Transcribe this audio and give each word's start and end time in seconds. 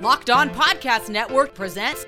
Locked 0.00 0.30
On 0.30 0.48
Podcast 0.48 1.10
Network 1.10 1.52
presents 1.52 2.06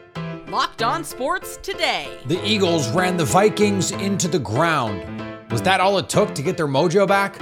Locked 0.48 0.82
On 0.82 1.04
Sports 1.04 1.58
Today. 1.58 2.08
The 2.24 2.42
Eagles 2.42 2.90
ran 2.92 3.18
the 3.18 3.26
Vikings 3.26 3.90
into 3.90 4.28
the 4.28 4.38
ground. 4.38 5.04
Was 5.50 5.60
that 5.60 5.78
all 5.78 5.98
it 5.98 6.08
took 6.08 6.34
to 6.36 6.42
get 6.42 6.56
their 6.56 6.66
mojo 6.66 7.06
back? 7.06 7.38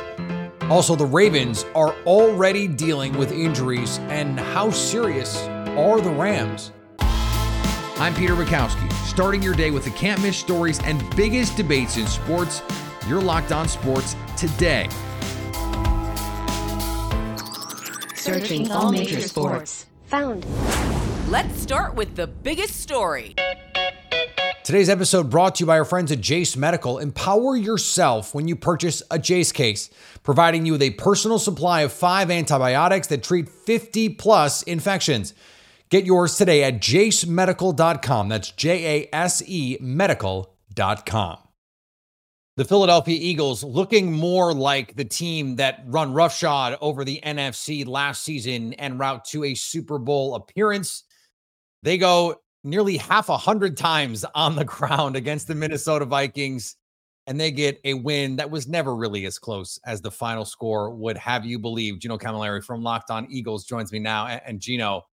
Also, 0.69 0.97
the 0.97 1.07
Ravens 1.07 1.65
are 1.77 1.95
already 2.05 2.67
dealing 2.67 3.17
with 3.17 3.31
injuries, 3.31 3.99
and 4.09 4.41
how 4.41 4.71
serious 4.71 5.41
are 5.79 6.01
the 6.01 6.11
Rams? 6.11 6.73
I'm 6.99 8.13
Peter 8.17 8.35
Bukowski, 8.35 8.93
starting 9.07 9.45
your 9.45 9.55
day 9.55 9.71
with 9.71 9.85
the 9.85 9.93
can't 9.93 10.21
miss 10.21 10.37
stories 10.37 10.81
and 10.83 11.01
biggest 11.15 11.57
debates 11.57 11.97
in 11.97 12.09
sports. 12.09 12.61
You're 13.07 13.23
locked 13.23 13.53
on 13.53 13.69
sports 13.69 14.17
today. 14.37 14.89
Searching 18.17 18.73
all 18.73 18.91
major 18.91 19.21
sports. 19.21 19.87
Found. 20.11 20.45
Let's 21.29 21.57
start 21.61 21.95
with 21.95 22.17
the 22.17 22.27
biggest 22.27 22.81
story. 22.81 23.37
Today's 24.65 24.89
episode 24.89 25.31
brought 25.31 25.55
to 25.57 25.63
you 25.63 25.67
by 25.67 25.79
our 25.79 25.85
friends 25.85 26.11
at 26.11 26.21
Jase 26.21 26.57
Medical. 26.57 26.99
Empower 26.99 27.57
yourself 27.57 28.35
when 28.35 28.49
you 28.49 28.57
purchase 28.57 29.05
a 29.11 29.19
Jase 29.21 29.53
case, 29.53 29.89
providing 30.25 30.67
you 30.67 30.73
with 30.73 30.83
a 30.83 30.91
personal 30.91 31.39
supply 31.39 31.83
of 31.83 31.93
five 31.93 32.31
antibiotics 32.31 33.07
that 33.07 33.23
treat 33.23 33.49
50 33.49 34.11
plus 34.11 34.63
infections. 34.65 35.33
Get 35.91 36.07
yours 36.07 36.37
today 36.37 36.65
at 36.65 36.81
jasemedical.com. 36.81 38.29
That's 38.29 38.51
J 38.51 39.03
A 39.13 39.15
S 39.15 39.43
E 39.47 39.77
medical.com. 39.81 41.39
The 42.61 42.67
Philadelphia 42.67 43.17
Eagles 43.19 43.65
looking 43.65 44.13
more 44.13 44.53
like 44.53 44.95
the 44.95 45.07
team 45.07 45.57
that 45.57 45.83
run 45.87 46.13
roughshod 46.13 46.77
over 46.83 47.07
the 47.07 47.19
NFC 47.25 47.87
last 47.87 48.23
season 48.23 48.75
and 48.75 48.99
route 48.99 49.25
to 49.29 49.45
a 49.45 49.55
Super 49.55 49.99
Bowl 49.99 50.35
appearance. 50.35 51.05
They 51.83 51.97
go 51.97 52.37
nearly 52.63 52.99
half 52.99 53.31
a 53.31 53.39
hundred 53.39 53.79
times 53.79 54.27
on 54.35 54.57
the 54.57 54.65
ground 54.67 55.17
against 55.17 55.49
the 55.49 55.55
Minnesota 55.55 56.05
Vikings, 56.05 56.77
and 57.27 57.41
they 57.41 57.51
get 57.51 57.81
a 57.85 57.95
win 57.95 58.37
that 58.37 58.51
was 58.51 58.69
never 58.69 58.95
really 58.95 59.25
as 59.25 59.39
close 59.39 59.81
as 59.87 60.03
the 60.03 60.11
final 60.11 60.45
score 60.45 60.91
would 60.91 61.17
have 61.17 61.47
you 61.47 61.59
believe. 61.59 61.99
Gino 61.99 62.19
Camilleri 62.19 62.63
from 62.63 62.83
Locked 62.83 63.11
On 63.11 63.27
Eagles 63.31 63.65
joins 63.65 63.91
me 63.91 64.01
now. 64.01 64.27
And 64.27 64.61
Gino, 64.61 65.07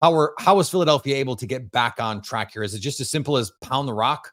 how 0.00 0.12
were 0.12 0.32
how 0.38 0.54
was 0.54 0.70
Philadelphia 0.70 1.16
able 1.16 1.34
to 1.34 1.46
get 1.48 1.72
back 1.72 1.96
on 1.98 2.22
track 2.22 2.52
here? 2.52 2.62
Is 2.62 2.72
it 2.72 2.78
just 2.78 3.00
as 3.00 3.10
simple 3.10 3.36
as 3.36 3.50
pound 3.62 3.88
the 3.88 3.94
rock? 3.94 4.30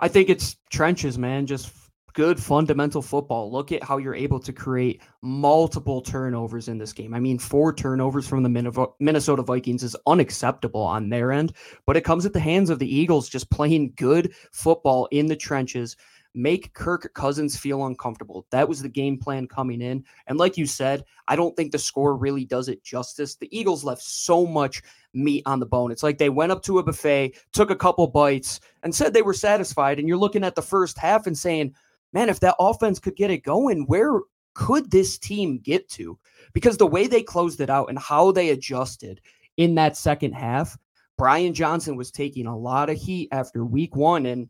I 0.00 0.08
think 0.08 0.28
it's 0.28 0.56
trenches, 0.70 1.18
man. 1.18 1.46
Just 1.46 1.70
good 2.14 2.38
fundamental 2.38 3.00
football. 3.00 3.50
Look 3.50 3.72
at 3.72 3.82
how 3.82 3.96
you're 3.96 4.14
able 4.14 4.38
to 4.40 4.52
create 4.52 5.00
multiple 5.22 6.02
turnovers 6.02 6.68
in 6.68 6.76
this 6.78 6.92
game. 6.92 7.14
I 7.14 7.20
mean, 7.20 7.38
four 7.38 7.72
turnovers 7.72 8.28
from 8.28 8.42
the 8.42 8.92
Minnesota 9.00 9.42
Vikings 9.42 9.82
is 9.82 9.96
unacceptable 10.06 10.82
on 10.82 11.08
their 11.08 11.32
end, 11.32 11.54
but 11.86 11.96
it 11.96 12.04
comes 12.04 12.26
at 12.26 12.34
the 12.34 12.40
hands 12.40 12.68
of 12.68 12.78
the 12.78 12.94
Eagles 12.94 13.28
just 13.28 13.50
playing 13.50 13.94
good 13.96 14.34
football 14.52 15.08
in 15.10 15.26
the 15.26 15.36
trenches. 15.36 15.96
Make 16.34 16.72
Kirk 16.72 17.12
Cousins 17.14 17.58
feel 17.58 17.86
uncomfortable. 17.86 18.46
That 18.50 18.68
was 18.68 18.80
the 18.80 18.88
game 18.88 19.18
plan 19.18 19.46
coming 19.46 19.82
in. 19.82 20.04
And 20.26 20.38
like 20.38 20.56
you 20.56 20.66
said, 20.66 21.04
I 21.28 21.36
don't 21.36 21.54
think 21.56 21.72
the 21.72 21.78
score 21.78 22.16
really 22.16 22.44
does 22.44 22.68
it 22.68 22.82
justice. 22.82 23.34
The 23.34 23.54
Eagles 23.56 23.84
left 23.84 24.02
so 24.02 24.46
much 24.46 24.82
meat 25.12 25.42
on 25.44 25.60
the 25.60 25.66
bone. 25.66 25.92
It's 25.92 26.02
like 26.02 26.18
they 26.18 26.30
went 26.30 26.52
up 26.52 26.62
to 26.62 26.78
a 26.78 26.82
buffet, 26.82 27.36
took 27.52 27.70
a 27.70 27.76
couple 27.76 28.06
bites, 28.06 28.60
and 28.82 28.94
said 28.94 29.12
they 29.12 29.22
were 29.22 29.34
satisfied. 29.34 29.98
And 29.98 30.08
you're 30.08 30.16
looking 30.16 30.44
at 30.44 30.54
the 30.54 30.62
first 30.62 30.98
half 30.98 31.26
and 31.26 31.36
saying, 31.36 31.74
man, 32.12 32.28
if 32.28 32.40
that 32.40 32.56
offense 32.58 32.98
could 32.98 33.16
get 33.16 33.30
it 33.30 33.44
going, 33.44 33.86
where 33.86 34.20
could 34.54 34.90
this 34.90 35.18
team 35.18 35.58
get 35.58 35.88
to? 35.90 36.18
Because 36.52 36.76
the 36.76 36.86
way 36.86 37.06
they 37.06 37.22
closed 37.22 37.60
it 37.60 37.70
out 37.70 37.88
and 37.88 37.98
how 37.98 38.32
they 38.32 38.50
adjusted 38.50 39.20
in 39.56 39.74
that 39.74 39.96
second 39.96 40.32
half, 40.32 40.78
Brian 41.18 41.54
Johnson 41.54 41.96
was 41.96 42.10
taking 42.10 42.46
a 42.46 42.56
lot 42.56 42.90
of 42.90 42.96
heat 42.96 43.28
after 43.32 43.64
week 43.64 43.94
one 43.94 44.26
and 44.26 44.48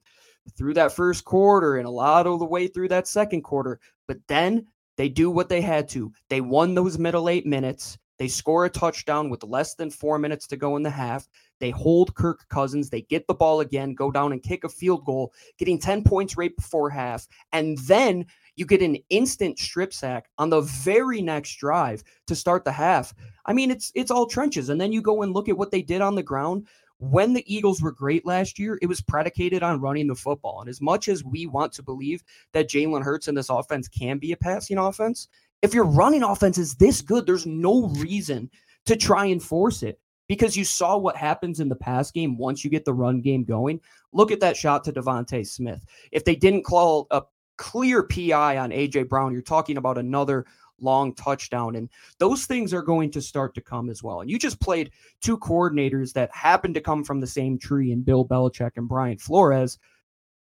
through 0.57 0.75
that 0.75 0.93
first 0.93 1.25
quarter 1.25 1.77
and 1.77 1.87
a 1.87 1.91
lot 1.91 2.27
of 2.27 2.39
the 2.39 2.45
way 2.45 2.67
through 2.67 2.89
that 2.89 3.09
second 3.09 3.43
quarter. 3.43 3.81
But 4.07 4.19
then 4.29 4.67
they 4.97 5.09
do 5.09 5.31
what 5.31 5.49
they 5.49 5.61
had 5.61 5.89
to. 5.91 6.13
They 6.29 6.41
won 6.41 6.75
those 6.75 6.99
middle 6.99 7.29
eight 7.29 7.47
minutes. 7.47 7.99
They 8.19 8.29
score 8.29 8.65
a 8.65 8.71
touchdown 8.71 9.31
with 9.31 9.43
less 9.43 9.75
than 9.75 9.91
four 9.91 10.19
minutes 10.19 10.47
to 10.49 10.57
go 10.57 10.77
in 10.77 10.83
the 10.83 10.91
half. 10.91 11.29
They 11.59 11.71
hold 11.71 12.15
Kirk 12.15 12.47
Cousins. 12.49 12.91
They 12.91 13.03
get 13.03 13.27
the 13.27 13.35
ball 13.35 13.61
again, 13.61 13.95
go 13.95 14.11
down 14.11 14.33
and 14.33 14.43
kick 14.43 14.65
a 14.65 14.69
field 14.69 15.05
goal, 15.05 15.33
getting 15.59 15.79
10 15.79 16.05
points 16.05 16.37
right 16.37 16.55
before 16.55 16.91
half. 16.91 17.27
And 17.53 17.79
then 17.79 18.27
you 18.55 18.67
get 18.67 18.83
an 18.83 18.99
instant 19.09 19.59
strip 19.59 19.93
sack 19.93 20.29
on 20.39 20.51
the 20.51 20.61
very 20.61 21.23
next 21.23 21.57
drive 21.57 22.05
to 22.27 22.37
start 22.37 22.65
the 22.65 22.73
half. 22.73 23.15
I 23.47 23.53
mean, 23.53 23.71
it's 23.71 23.91
it's 23.95 24.11
all 24.11 24.27
trenches. 24.27 24.69
And 24.69 24.81
then 24.81 24.93
you 24.93 25.03
go 25.03 25.23
and 25.23 25.33
look 25.33 25.49
at 25.49 25.57
what 25.57 25.71
they 25.71 25.83
did 25.83 26.01
on 26.01 26.15
the 26.15 26.23
ground. 26.23 26.69
When 27.03 27.33
the 27.33 27.53
Eagles 27.53 27.83
were 27.83 27.91
great 27.91 28.25
last 28.25 28.61
year, 28.61 28.79
it 28.81 28.87
was 28.87 29.01
predicated 29.01 29.65
on 29.65 29.81
running 29.81 30.07
the 30.07 30.15
football. 30.15 30.61
And 30.61 30.71
as 30.71 30.81
much 30.81 31.09
as 31.09 31.25
we 31.25 31.47
want 31.47 31.73
to 31.73 31.83
believe 31.83 32.23
that 32.53 32.69
Jalen 32.69 33.03
Hurts 33.03 33.27
and 33.27 33.37
this 33.37 33.51
offense 33.51 33.89
can 33.89 34.19
be 34.19 34.31
a 34.31 34.37
passing 34.37 34.79
offense, 34.79 35.27
if 35.63 35.75
your 35.75 35.85
running 35.85 36.23
offense 36.23 36.59
is 36.59 36.77
this 36.77 37.03
good, 37.03 37.27
there's 37.27 37.45
no 37.45 37.89
reason 37.89 38.49
to 38.87 38.95
try 38.95 39.27
and 39.27 39.43
force 39.43 39.83
it 39.83 39.99
because 40.29 40.57
you 40.57 40.65
saw 40.65 40.97
what 40.97 41.17
happens 41.17 41.59
in 41.59 41.69
the 41.69 41.75
pass 41.75 42.13
game 42.13 42.39
once 42.39 42.63
you 42.63 42.71
get 42.71 42.85
the 42.85 42.95
run 42.95 43.21
game 43.21 43.43
going. 43.43 43.81
Look 44.13 44.31
at 44.31 44.39
that 44.39 44.57
shot 44.57 44.85
to 44.85 44.93
DeVonta 44.93 45.45
Smith. 45.45 45.85
If 46.13 46.25
they 46.25 46.37
didn't 46.37 46.63
call 46.63 47.09
a 47.11 47.23
clear 47.59 48.05
PI 48.05 48.59
on 48.59 48.71
AJ 48.71 49.09
Brown, 49.09 49.33
you're 49.33 49.43
talking 49.43 49.77
about 49.77 49.99
another 49.99 50.47
long 50.83 51.15
touchdown. 51.15 51.77
And 51.77 51.89
those 52.19 52.47
things 52.47 52.75
are 52.75 52.83
going 52.83 53.11
to 53.13 53.23
start 53.23 53.55
to 53.55 53.61
come 53.61 53.89
as 53.89 54.03
well. 54.03 54.21
And 54.21 54.31
you 54.31 54.39
just 54.39 54.61
played 54.61 54.91
two 55.21 55.39
coordinators 55.39 56.13
that 56.13 56.35
happen 56.35 56.75
to 56.75 56.81
come 56.81 57.05
from 57.05 57.21
the 57.21 57.27
same 57.27 57.59
tree 57.59 57.93
in 57.93 58.03
Bill 58.03 58.27
Belichick 58.27 58.73
and 58.77 58.89
Brian 58.89 59.19
Flores. 59.19 59.79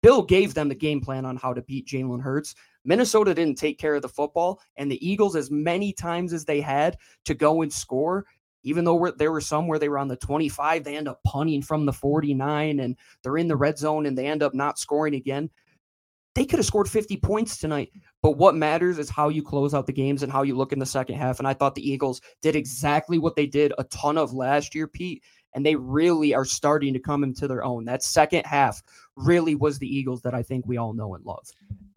Bill 0.03 0.23
gave 0.23 0.55
them 0.55 0.69
the 0.69 0.75
game 0.75 1.01
plan 1.01 1.25
on 1.25 1.37
how 1.37 1.53
to 1.53 1.63
beat 1.63 1.87
Jalen 1.87 2.23
Hurts. 2.23 2.55
Minnesota 2.85 3.35
didn't 3.35 3.59
take 3.59 3.79
care 3.79 3.97
of 3.97 4.03
the 4.03 4.09
football, 4.09 4.61
and 4.77 4.91
the 4.91 5.07
Eagles, 5.07 5.37
as 5.37 5.51
many 5.51 5.93
times 5.93 6.33
as 6.33 6.45
they 6.45 6.61
had 6.61 6.97
to 7.25 7.35
go 7.35 7.63
and 7.63 7.73
score, 7.73 8.25
even 8.63 8.85
though 8.85 9.13
there 9.17 9.33
were 9.33 9.41
some 9.41 9.67
where 9.67 9.79
they 9.79 9.89
were 9.89 9.99
on 9.99 10.09
the 10.09 10.17
25, 10.17 10.85
they 10.85 10.97
end 10.97 11.09
up 11.09 11.23
punting 11.25 11.63
from 11.63 11.87
the 11.87 11.93
49 11.93 12.81
and 12.81 12.97
they're 13.23 13.37
in 13.37 13.49
the 13.49 13.57
red 13.57 13.79
zone 13.79 14.07
and 14.07 14.17
they 14.17 14.27
end 14.27 14.43
up 14.43 14.55
not 14.55 14.79
scoring 14.79 15.15
again. 15.15 15.51
They 16.35 16.45
could 16.45 16.59
have 16.59 16.67
scored 16.67 16.89
50 16.89 17.17
points 17.17 17.57
tonight, 17.57 17.91
but 18.23 18.33
what 18.33 18.55
matters 18.55 18.99
is 18.99 19.11
how 19.11 19.29
you 19.29 19.43
close 19.43 19.75
out 19.75 19.87
the 19.87 19.93
games 19.93 20.23
and 20.23 20.31
how 20.31 20.43
you 20.43 20.57
look 20.57 20.73
in 20.73 20.79
the 20.79 20.87
second 20.87 21.17
half. 21.17 21.39
And 21.39 21.49
I 21.49 21.55
thought 21.55 21.75
the 21.75 21.89
Eagles 21.89 22.21
did 22.43 22.55
exactly 22.55 23.19
what 23.19 23.35
they 23.35 23.47
did 23.47 23.73
a 23.79 23.85
ton 23.85 24.17
of 24.17 24.33
last 24.33 24.75
year, 24.75 24.87
Pete, 24.87 25.23
and 25.55 25.65
they 25.67 25.75
really 25.75 26.35
are 26.35 26.45
starting 26.45 26.93
to 26.93 27.01
come 27.01 27.25
into 27.25 27.49
their 27.49 27.65
own. 27.65 27.85
That 27.87 28.03
second 28.03 28.47
half 28.47 28.83
really 29.17 29.55
was 29.55 29.79
the 29.79 29.89
Eagles 29.89 30.23
that 30.23 30.35
I 30.35 30.43
think 30.43 30.67
we 30.67 30.77
all 30.77 30.93
know 30.93 31.15
and 31.15 31.25
love. 31.25 31.49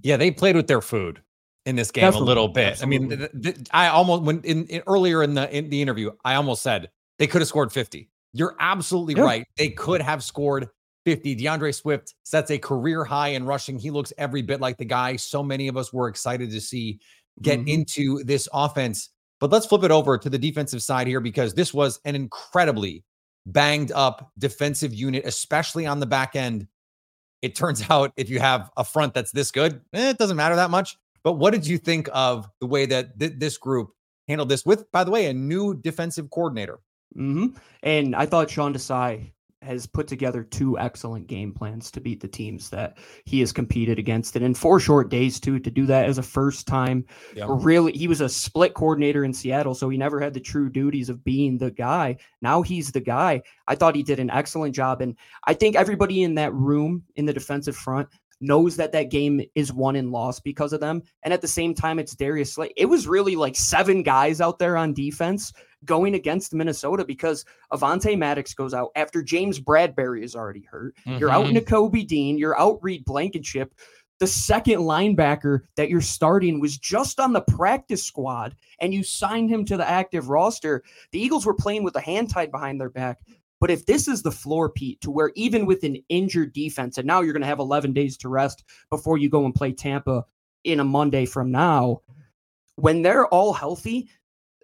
Yeah, 0.01 0.17
they 0.17 0.31
played 0.31 0.55
with 0.55 0.67
their 0.67 0.81
food 0.81 1.21
in 1.65 1.75
this 1.75 1.91
game 1.91 2.03
Definitely. 2.03 2.25
a 2.25 2.27
little 2.27 2.47
bit. 2.47 2.71
Absolutely. 2.71 2.95
I 2.95 2.99
mean, 2.99 3.19
th- 3.19 3.55
th- 3.55 3.67
I 3.71 3.87
almost 3.89 4.23
when 4.23 4.41
in, 4.41 4.65
in, 4.65 4.83
earlier 4.87 5.21
in 5.21 5.35
the 5.35 5.55
in 5.55 5.69
the 5.69 5.81
interview, 5.81 6.11
I 6.25 6.35
almost 6.35 6.63
said 6.63 6.89
they 7.19 7.27
could 7.27 7.41
have 7.41 7.47
scored 7.47 7.71
50. 7.71 8.09
You're 8.33 8.55
absolutely 8.59 9.15
yeah. 9.15 9.23
right. 9.23 9.45
They 9.57 9.69
could 9.69 10.01
have 10.01 10.23
scored 10.23 10.69
50. 11.05 11.35
DeAndre 11.35 11.73
Swift 11.73 12.15
sets 12.23 12.51
a 12.51 12.57
career 12.57 13.03
high 13.03 13.29
in 13.29 13.45
rushing. 13.45 13.79
He 13.79 13.91
looks 13.91 14.13
every 14.17 14.41
bit 14.41 14.61
like 14.61 14.77
the 14.77 14.85
guy 14.85 15.15
so 15.15 15.43
many 15.43 15.67
of 15.67 15.77
us 15.77 15.91
were 15.91 16.07
excited 16.07 16.51
to 16.51 16.61
see 16.61 16.99
get 17.41 17.59
mm-hmm. 17.59 17.67
into 17.69 18.23
this 18.23 18.47
offense. 18.53 19.09
But 19.39 19.51
let's 19.51 19.65
flip 19.65 19.83
it 19.83 19.91
over 19.91 20.17
to 20.17 20.29
the 20.29 20.37
defensive 20.37 20.83
side 20.83 21.07
here 21.07 21.19
because 21.19 21.53
this 21.53 21.73
was 21.73 21.99
an 22.05 22.15
incredibly 22.15 23.03
banged 23.47 23.91
up 23.91 24.31
defensive 24.37 24.93
unit, 24.93 25.25
especially 25.25 25.87
on 25.87 25.99
the 25.99 26.05
back 26.05 26.35
end 26.35 26.67
it 27.41 27.55
turns 27.55 27.83
out 27.89 28.13
if 28.15 28.29
you 28.29 28.39
have 28.39 28.69
a 28.77 28.83
front 28.83 29.13
that's 29.13 29.31
this 29.31 29.51
good, 29.51 29.81
eh, 29.93 30.09
it 30.11 30.17
doesn't 30.17 30.37
matter 30.37 30.55
that 30.55 30.69
much. 30.69 30.97
But 31.23 31.33
what 31.33 31.51
did 31.51 31.67
you 31.67 31.77
think 31.77 32.09
of 32.13 32.47
the 32.59 32.67
way 32.67 32.85
that 32.87 33.19
th- 33.19 33.33
this 33.37 33.57
group 33.57 33.91
handled 34.27 34.49
this 34.49 34.65
with, 34.65 34.91
by 34.91 35.03
the 35.03 35.11
way, 35.11 35.27
a 35.27 35.33
new 35.33 35.75
defensive 35.75 36.29
coordinator? 36.31 36.79
Mm-hmm. 37.15 37.57
And 37.83 38.15
I 38.15 38.25
thought 38.25 38.49
Sean 38.49 38.73
Desai 38.73 39.31
has 39.61 39.85
put 39.85 40.07
together 40.07 40.43
two 40.43 40.77
excellent 40.79 41.27
game 41.27 41.53
plans 41.53 41.91
to 41.91 42.01
beat 42.01 42.19
the 42.19 42.27
teams 42.27 42.69
that 42.69 42.97
he 43.25 43.39
has 43.39 43.51
competed 43.51 43.99
against. 43.99 44.35
And 44.35 44.43
in 44.43 44.53
four 44.53 44.79
short 44.79 45.09
days 45.09 45.39
too 45.39 45.59
to 45.59 45.69
do 45.69 45.85
that 45.85 46.05
as 46.05 46.17
a 46.17 46.23
first 46.23 46.67
time 46.67 47.05
yep. 47.35 47.47
really 47.49 47.91
he 47.91 48.07
was 48.07 48.21
a 48.21 48.29
split 48.29 48.73
coordinator 48.73 49.23
in 49.23 49.33
Seattle 49.33 49.75
so 49.75 49.89
he 49.89 49.97
never 49.97 50.19
had 50.19 50.33
the 50.33 50.39
true 50.39 50.69
duties 50.69 51.09
of 51.09 51.23
being 51.23 51.57
the 51.57 51.71
guy. 51.71 52.17
Now 52.41 52.61
he's 52.61 52.91
the 52.91 53.01
guy. 53.01 53.41
I 53.67 53.75
thought 53.75 53.95
he 53.95 54.03
did 54.03 54.19
an 54.19 54.31
excellent 54.31 54.73
job 54.75 55.01
and 55.01 55.15
I 55.45 55.53
think 55.53 55.75
everybody 55.75 56.23
in 56.23 56.35
that 56.35 56.53
room 56.53 57.03
in 57.15 57.25
the 57.25 57.33
defensive 57.33 57.75
front 57.75 58.09
knows 58.41 58.75
that 58.75 58.91
that 58.91 59.11
game 59.11 59.41
is 59.55 59.71
won 59.71 59.95
and 59.95 60.11
lost 60.11 60.43
because 60.43 60.73
of 60.73 60.79
them. 60.79 61.03
And 61.23 61.33
at 61.33 61.41
the 61.41 61.47
same 61.47 61.73
time, 61.73 61.99
it's 61.99 62.15
Darius 62.15 62.53
Slay. 62.53 62.71
It 62.75 62.85
was 62.85 63.07
really 63.07 63.35
like 63.35 63.55
seven 63.55 64.03
guys 64.03 64.41
out 64.41 64.59
there 64.59 64.75
on 64.75 64.93
defense 64.93 65.53
going 65.85 66.15
against 66.15 66.53
Minnesota 66.53 67.05
because 67.05 67.45
Avonte 67.71 68.17
Maddox 68.17 68.53
goes 68.53 68.73
out 68.73 68.89
after 68.95 69.23
James 69.23 69.59
Bradberry 69.59 70.23
is 70.23 70.35
already 70.35 70.67
hurt. 70.69 70.95
Mm-hmm. 71.07 71.19
You're 71.19 71.29
out 71.29 71.45
mm-hmm. 71.45 72.07
Dean. 72.07 72.37
You're 72.37 72.59
out 72.59 72.79
Reed 72.81 73.05
Blankenship. 73.05 73.73
the 74.19 74.27
second 74.27 74.81
linebacker 74.81 75.61
that 75.75 75.89
you're 75.89 75.99
starting 76.01 76.59
was 76.59 76.77
just 76.77 77.19
on 77.19 77.33
the 77.33 77.41
practice 77.41 78.03
squad 78.03 78.55
and 78.79 78.93
you 78.93 79.03
signed 79.03 79.49
him 79.49 79.65
to 79.65 79.77
the 79.77 79.89
active 79.89 80.29
roster. 80.29 80.83
The 81.11 81.19
Eagles 81.19 81.45
were 81.45 81.55
playing 81.55 81.83
with 81.83 81.95
a 81.95 82.01
hand 82.01 82.29
tied 82.29 82.51
behind 82.51 82.79
their 82.79 82.91
back. 82.91 83.17
But 83.61 83.71
if 83.71 83.85
this 83.85 84.07
is 84.07 84.23
the 84.23 84.31
floor, 84.31 84.69
Pete, 84.69 84.99
to 85.01 85.11
where 85.11 85.31
even 85.35 85.67
with 85.67 85.83
an 85.83 85.97
injured 86.09 86.51
defense, 86.51 86.97
and 86.97 87.07
now 87.07 87.21
you're 87.21 87.31
going 87.31 87.41
to 87.41 87.47
have 87.47 87.59
11 87.59 87.93
days 87.93 88.17
to 88.17 88.29
rest 88.29 88.63
before 88.89 89.19
you 89.19 89.29
go 89.29 89.45
and 89.45 89.55
play 89.55 89.71
Tampa 89.71 90.25
in 90.63 90.79
a 90.79 90.83
Monday 90.83 91.25
from 91.25 91.51
now, 91.51 92.01
when 92.75 93.03
they're 93.03 93.27
all 93.27 93.53
healthy, 93.53 94.09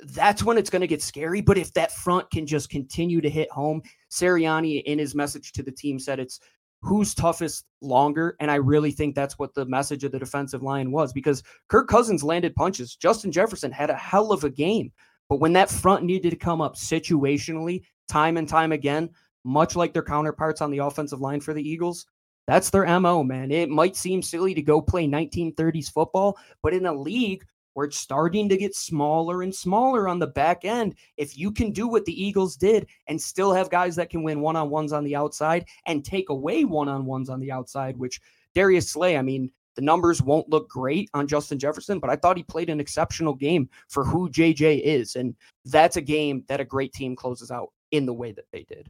that's 0.04 0.44
when 0.44 0.58
it's 0.58 0.72
going 0.72 0.82
to 0.82 0.88
get 0.88 1.04
scary. 1.04 1.42
But 1.42 1.60
if 1.60 1.74
that 1.74 1.92
front 1.92 2.30
can 2.32 2.48
just 2.48 2.70
continue 2.70 3.22
to 3.22 3.30
hit 3.30 3.52
home, 3.52 3.84
Sirianni 4.12 4.84
in 4.84 4.98
his 4.98 5.14
message 5.14 5.52
to 5.54 5.64
the 5.64 5.72
team 5.72 6.00
said 6.00 6.20
it's 6.20 6.40
who's 6.82 7.14
toughest 7.14 7.66
longer. 7.82 8.36
And 8.40 8.50
I 8.50 8.56
really 8.56 8.92
think 8.92 9.14
that's 9.14 9.38
what 9.38 9.54
the 9.54 9.66
message 9.66 10.04
of 10.04 10.12
the 10.12 10.20
defensive 10.20 10.64
line 10.64 10.92
was 10.92 11.14
because 11.14 11.44
Kirk 11.68 11.88
Cousins 11.88 12.24
landed 12.24 12.56
punches. 12.56 12.96
Justin 12.96 13.32
Jefferson 13.32 13.72
had 13.72 13.92
a 13.92 13.96
hell 13.96 14.32
of 14.32 14.44
a 14.44 14.50
game. 14.50 14.92
But 15.30 15.40
when 15.40 15.54
that 15.54 15.70
front 15.70 16.04
needed 16.04 16.30
to 16.32 16.36
come 16.36 16.62
up 16.62 16.76
situationally, 16.76 17.84
time 18.08 18.38
and 18.38 18.48
time 18.48 18.72
again, 18.72 19.10
much 19.44 19.76
like 19.76 19.94
their 19.94 20.04
counterparts 20.04 20.62
on 20.62 20.72
the 20.72 20.80
offensive 20.80 21.22
line 21.22 21.40
for 21.40 21.54
the 21.54 21.68
Eagles, 21.68 22.06
that's 22.48 22.70
their 22.70 23.00
MO, 23.00 23.24
man. 23.24 23.52
It 23.52 23.70
might 23.70 23.96
seem 23.96 24.22
silly 24.22 24.54
to 24.54 24.62
go 24.62 24.82
play 24.82 25.08
1930s 25.08 25.92
football, 25.92 26.38
but 26.64 26.74
in 26.74 26.86
a 26.86 26.94
league 26.94 27.44
where 27.78 27.86
it's 27.86 28.00
starting 28.00 28.50
to 28.50 28.58
get 28.58 28.74
smaller 28.74 29.44
and 29.44 29.54
smaller 29.54 30.08
on 30.08 30.18
the 30.18 30.26
back 30.26 30.66
end. 30.66 30.96
If 31.16 31.38
you 31.38 31.52
can 31.52 31.72
do 31.72 31.88
what 31.88 32.06
the 32.06 32.24
Eagles 32.24 32.56
did 32.56 32.88
and 33.06 33.22
still 33.22 33.54
have 33.54 33.70
guys 33.70 33.96
that 33.98 34.10
can 34.10 34.24
win 34.24 34.42
one 34.42 34.56
on 34.56 34.72
ones 34.72 34.92
on 34.92 35.04
the 35.04 35.16
outside 35.16 35.66
and 35.86 36.04
take 36.04 36.30
away 36.30 36.66
one 36.66 36.90
on 36.90 37.06
ones 37.06 37.30
on 37.30 37.40
the 37.40 37.52
outside, 37.52 37.96
which 37.96 38.20
Darius 38.56 38.90
Slay, 38.90 39.16
I 39.16 39.22
mean, 39.22 39.52
the 39.76 39.84
numbers 39.84 40.24
won't 40.24 40.50
look 40.50 40.68
great 40.68 41.08
on 41.14 41.28
Justin 41.28 41.60
Jefferson, 41.60 42.00
but 42.00 42.10
I 42.10 42.16
thought 42.16 42.38
he 42.38 42.42
played 42.42 42.72
an 42.72 42.80
exceptional 42.80 43.36
game 43.36 43.70
for 43.90 44.04
who 44.04 44.28
JJ 44.28 44.82
is. 44.82 45.16
And 45.16 45.36
that's 45.66 45.98
a 45.98 46.02
game 46.02 46.46
that 46.48 46.60
a 46.60 46.66
great 46.66 46.94
team 46.94 47.16
closes 47.16 47.52
out 47.52 47.70
in 47.92 48.06
the 48.06 48.14
way 48.14 48.32
that 48.32 48.46
they 48.52 48.64
did. 48.64 48.90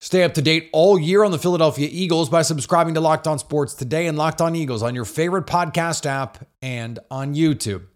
Stay 0.00 0.22
up 0.22 0.34
to 0.34 0.42
date 0.42 0.68
all 0.72 0.98
year 0.98 1.24
on 1.24 1.30
the 1.30 1.38
Philadelphia 1.38 1.88
Eagles 1.90 2.28
by 2.28 2.42
subscribing 2.42 2.94
to 2.94 3.00
Locked 3.00 3.26
On 3.26 3.38
Sports 3.38 3.72
today 3.72 4.06
and 4.06 4.18
Locked 4.18 4.42
On 4.42 4.54
Eagles 4.54 4.82
on 4.82 4.94
your 4.94 5.06
favorite 5.06 5.46
podcast 5.46 6.04
app 6.04 6.46
and 6.60 6.98
on 7.10 7.34
YouTube. 7.34 7.86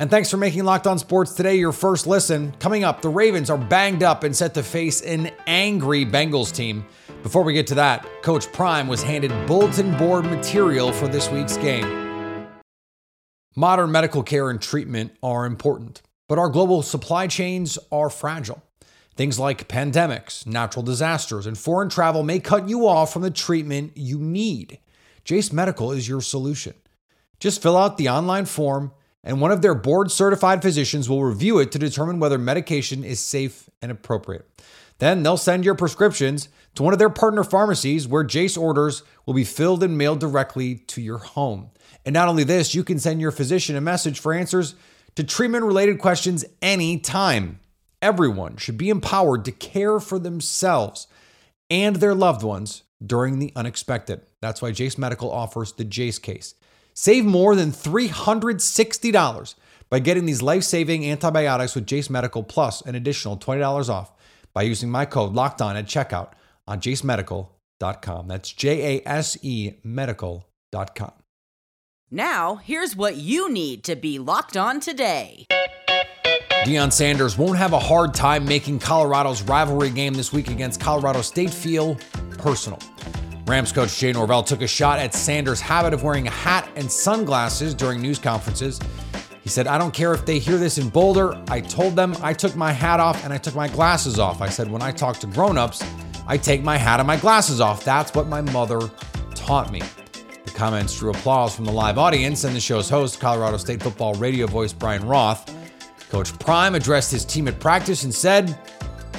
And 0.00 0.10
thanks 0.10 0.28
for 0.28 0.36
making 0.36 0.64
Locked 0.64 0.88
On 0.88 0.98
Sports 0.98 1.34
today 1.34 1.54
your 1.54 1.70
first 1.70 2.08
listen. 2.08 2.50
Coming 2.58 2.82
up, 2.82 3.02
the 3.02 3.08
Ravens 3.08 3.50
are 3.50 3.56
banged 3.56 4.02
up 4.02 4.24
and 4.24 4.34
set 4.34 4.54
to 4.54 4.64
face 4.64 5.00
an 5.00 5.30
angry 5.46 6.04
Bengals 6.04 6.52
team. 6.52 6.84
Before 7.22 7.44
we 7.44 7.52
get 7.52 7.68
to 7.68 7.76
that, 7.76 8.04
Coach 8.22 8.52
Prime 8.52 8.88
was 8.88 9.00
handed 9.00 9.30
bulletin 9.46 9.96
board 9.96 10.24
material 10.24 10.92
for 10.92 11.06
this 11.06 11.30
week's 11.30 11.56
game. 11.56 12.48
Modern 13.54 13.92
medical 13.92 14.24
care 14.24 14.50
and 14.50 14.60
treatment 14.60 15.12
are 15.22 15.46
important, 15.46 16.02
but 16.26 16.36
our 16.36 16.48
global 16.48 16.82
supply 16.82 17.28
chains 17.28 17.78
are 17.92 18.10
fragile. 18.10 18.60
Things 19.14 19.38
like 19.38 19.68
pandemics, 19.68 20.46
natural 20.46 20.82
disasters, 20.82 21.46
and 21.46 21.56
foreign 21.56 21.88
travel 21.88 22.22
may 22.22 22.40
cut 22.40 22.68
you 22.68 22.86
off 22.86 23.12
from 23.12 23.22
the 23.22 23.30
treatment 23.30 23.92
you 23.94 24.18
need. 24.18 24.78
Jase 25.24 25.52
Medical 25.52 25.92
is 25.92 26.08
your 26.08 26.20
solution. 26.20 26.74
Just 27.38 27.62
fill 27.62 27.76
out 27.76 27.98
the 27.98 28.08
online 28.08 28.46
form 28.46 28.92
and 29.24 29.40
one 29.40 29.52
of 29.52 29.62
their 29.62 29.74
board 29.74 30.10
certified 30.10 30.62
physicians 30.62 31.08
will 31.08 31.24
review 31.24 31.58
it 31.58 31.70
to 31.72 31.78
determine 31.78 32.18
whether 32.18 32.38
medication 32.38 33.04
is 33.04 33.20
safe 33.20 33.70
and 33.80 33.92
appropriate. 33.92 34.48
Then 34.98 35.22
they'll 35.22 35.36
send 35.36 35.64
your 35.64 35.74
prescriptions 35.74 36.48
to 36.74 36.82
one 36.82 36.92
of 36.92 36.98
their 36.98 37.10
partner 37.10 37.44
pharmacies 37.44 38.08
where 38.08 38.24
Jase 38.24 38.56
orders 38.56 39.02
will 39.26 39.34
be 39.34 39.44
filled 39.44 39.82
and 39.82 39.96
mailed 39.96 40.20
directly 40.20 40.76
to 40.76 41.00
your 41.00 41.18
home. 41.18 41.70
And 42.04 42.12
not 42.12 42.28
only 42.28 42.44
this, 42.44 42.74
you 42.74 42.82
can 42.82 42.98
send 42.98 43.20
your 43.20 43.30
physician 43.30 43.76
a 43.76 43.80
message 43.80 44.18
for 44.18 44.32
answers 44.32 44.74
to 45.14 45.22
treatment 45.22 45.64
related 45.64 45.98
questions 45.98 46.44
anytime. 46.60 47.60
Everyone 48.02 48.56
should 48.56 48.76
be 48.76 48.90
empowered 48.90 49.44
to 49.44 49.52
care 49.52 50.00
for 50.00 50.18
themselves 50.18 51.06
and 51.70 51.96
their 51.96 52.16
loved 52.16 52.42
ones 52.42 52.82
during 53.04 53.38
the 53.38 53.52
unexpected. 53.54 54.22
That's 54.40 54.60
why 54.60 54.72
Jase 54.72 54.98
Medical 54.98 55.30
offers 55.30 55.72
the 55.72 55.84
Jase 55.84 56.18
case. 56.18 56.56
Save 56.94 57.24
more 57.24 57.54
than 57.54 57.70
$360 57.70 59.54
by 59.88 59.98
getting 60.00 60.26
these 60.26 60.42
life 60.42 60.64
saving 60.64 61.08
antibiotics 61.08 61.76
with 61.76 61.86
Jase 61.86 62.10
Medical 62.10 62.42
plus 62.42 62.82
an 62.82 62.96
additional 62.96 63.36
$20 63.36 63.88
off 63.88 64.12
by 64.52 64.62
using 64.62 64.90
my 64.90 65.04
code 65.04 65.32
locked 65.32 65.62
on 65.62 65.76
at 65.76 65.86
checkout 65.86 66.32
on 66.66 66.80
jasemedical.com. 66.80 68.26
That's 68.26 68.52
J 68.52 68.96
A 68.98 69.08
S 69.08 69.38
E 69.42 69.74
medical.com. 69.84 71.12
Now, 72.10 72.56
here's 72.56 72.96
what 72.96 73.16
you 73.16 73.50
need 73.50 73.84
to 73.84 73.96
be 73.96 74.18
locked 74.18 74.56
on 74.56 74.80
today. 74.80 75.46
Deion 76.64 76.92
Sanders 76.92 77.36
won't 77.36 77.58
have 77.58 77.72
a 77.72 77.78
hard 77.78 78.14
time 78.14 78.44
making 78.44 78.78
Colorado's 78.78 79.42
rivalry 79.42 79.90
game 79.90 80.14
this 80.14 80.32
week 80.32 80.48
against 80.48 80.78
Colorado 80.80 81.20
State 81.20 81.50
feel 81.50 81.96
personal. 82.38 82.78
Rams 83.46 83.72
coach 83.72 83.98
Jay 83.98 84.12
Norvell 84.12 84.44
took 84.44 84.62
a 84.62 84.68
shot 84.68 85.00
at 85.00 85.12
Sanders' 85.12 85.60
habit 85.60 85.92
of 85.92 86.04
wearing 86.04 86.28
a 86.28 86.30
hat 86.30 86.68
and 86.76 86.90
sunglasses 86.90 87.74
during 87.74 88.00
news 88.00 88.20
conferences. 88.20 88.78
He 89.42 89.48
said, 89.48 89.66
I 89.66 89.76
don't 89.76 89.92
care 89.92 90.14
if 90.14 90.24
they 90.24 90.38
hear 90.38 90.56
this 90.56 90.78
in 90.78 90.88
Boulder. 90.88 91.36
I 91.48 91.60
told 91.60 91.96
them 91.96 92.14
I 92.22 92.32
took 92.32 92.54
my 92.54 92.70
hat 92.70 93.00
off 93.00 93.24
and 93.24 93.32
I 93.32 93.38
took 93.38 93.56
my 93.56 93.66
glasses 93.66 94.20
off. 94.20 94.40
I 94.40 94.48
said, 94.48 94.70
when 94.70 94.82
I 94.82 94.92
talk 94.92 95.18
to 95.18 95.26
grown-ups, 95.26 95.82
I 96.28 96.36
take 96.36 96.62
my 96.62 96.76
hat 96.76 97.00
and 97.00 97.08
my 97.08 97.16
glasses 97.16 97.60
off. 97.60 97.84
That's 97.84 98.14
what 98.14 98.28
my 98.28 98.40
mother 98.40 98.78
taught 99.34 99.72
me. 99.72 99.82
The 100.44 100.52
comments 100.52 100.96
drew 100.96 101.10
applause 101.10 101.56
from 101.56 101.64
the 101.64 101.72
live 101.72 101.98
audience 101.98 102.44
and 102.44 102.54
the 102.54 102.60
show's 102.60 102.88
host, 102.88 103.18
Colorado 103.18 103.56
State 103.56 103.82
football 103.82 104.14
radio 104.14 104.46
voice 104.46 104.72
Brian 104.72 105.04
Roth. 105.04 105.51
Coach 106.12 106.38
Prime 106.38 106.74
addressed 106.74 107.10
his 107.10 107.24
team 107.24 107.48
at 107.48 107.58
practice 107.58 108.04
and 108.04 108.14
said, 108.14 108.58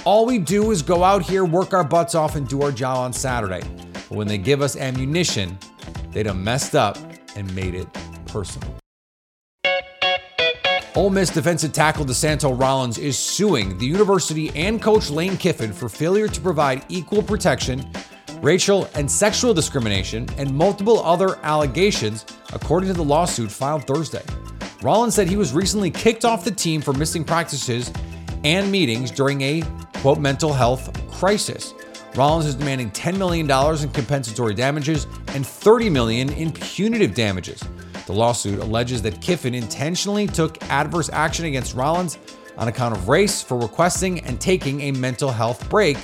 All 0.06 0.28
we 0.28 0.38
do 0.38 0.70
is 0.70 0.84
go 0.84 1.04
out 1.04 1.24
here, 1.24 1.44
work 1.44 1.74
our 1.74 1.84
butts 1.84 2.14
off, 2.14 2.36
and 2.36 2.48
do 2.48 2.62
our 2.62 2.72
job 2.72 3.00
on 3.00 3.12
Saturday. 3.12 3.68
But 3.94 4.12
when 4.12 4.28
they 4.28 4.38
give 4.38 4.62
us 4.62 4.78
ammunition, 4.78 5.58
they 6.12 6.22
done 6.22 6.44
messed 6.44 6.76
up 6.76 7.00
and 7.36 7.52
made 7.56 7.74
it 7.74 7.88
personal. 8.28 8.78
Ole 10.94 11.10
Miss 11.10 11.32
defensive 11.32 11.74
tackle 11.74 12.06
DeSanto 12.06 12.58
Rollins 12.60 13.00
is 13.00 13.18
suing 13.18 13.76
the 13.80 13.88
university 13.88 14.52
and 14.52 14.80
coach 14.80 15.10
Lane 15.10 15.36
Kiffin 15.36 15.74
for 15.74 15.90
failure 15.90 16.28
to 16.28 16.42
provide 16.42 16.86
equal 16.90 17.24
protection, 17.24 17.92
racial 18.40 18.88
and 18.94 19.10
sexual 19.10 19.52
discrimination, 19.52 20.28
and 20.38 20.54
multiple 20.54 21.04
other 21.04 21.40
allegations, 21.42 22.24
according 22.54 22.90
to 22.90 22.94
the 22.94 23.04
lawsuit 23.04 23.52
filed 23.52 23.88
Thursday. 23.88 24.22
Rollins 24.84 25.16
said 25.16 25.30
he 25.30 25.38
was 25.38 25.54
recently 25.54 25.90
kicked 25.90 26.26
off 26.26 26.44
the 26.44 26.52
team 26.52 26.82
for 26.82 26.92
missing 26.92 27.24
practices 27.24 27.90
and 28.44 28.70
meetings 28.70 29.12
during 29.12 29.40
a 29.40 29.64
quote 30.02 30.20
mental 30.20 30.52
health 30.52 30.92
crisis. 31.10 31.74
Rollins 32.16 32.46
is 32.46 32.56
demanding 32.56 32.92
$10 32.92 33.18
million 33.18 33.50
in 33.50 33.90
compensatory 33.92 34.54
damages 34.54 35.08
and 35.30 35.48
30 35.48 35.90
million 35.90 36.34
in 36.34 36.52
punitive 36.52 37.16
damages. 37.16 37.64
The 38.08 38.12
lawsuit 38.12 38.60
alleges 38.60 39.02
that 39.04 39.22
Kiffin 39.22 39.56
intentionally 39.56 40.28
took 40.28 40.62
adverse 40.70 41.10
action 41.14 41.46
against 41.46 41.76
Rollins 41.76 42.18
on 42.58 42.68
account 42.68 42.94
of 42.94 43.08
race 43.08 43.42
for 43.42 43.58
requesting 43.58 44.20
and 44.26 44.40
taking 44.42 44.82
a 44.82 44.92
mental 44.92 45.32
health 45.32 45.70
break, 45.70 45.98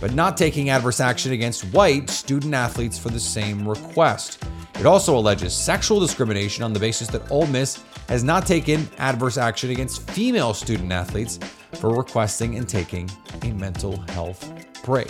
but 0.00 0.14
not 0.14 0.36
taking 0.36 0.70
adverse 0.70 1.00
action 1.00 1.32
against 1.32 1.64
white 1.74 2.08
student 2.08 2.54
athletes 2.54 2.96
for 2.96 3.08
the 3.08 3.18
same 3.18 3.68
request. 3.68 4.44
It 4.78 4.86
also 4.86 5.18
alleges 5.18 5.52
sexual 5.52 5.98
discrimination 5.98 6.62
on 6.62 6.72
the 6.72 6.80
basis 6.80 7.08
that 7.08 7.28
Ole 7.32 7.48
Miss 7.48 7.82
has 8.10 8.24
not 8.24 8.44
taken 8.44 8.88
adverse 8.98 9.38
action 9.38 9.70
against 9.70 10.10
female 10.10 10.52
student 10.52 10.90
athletes 10.90 11.38
for 11.74 11.94
requesting 11.94 12.56
and 12.56 12.68
taking 12.68 13.08
a 13.42 13.52
mental 13.52 13.96
health 14.08 14.52
break. 14.84 15.08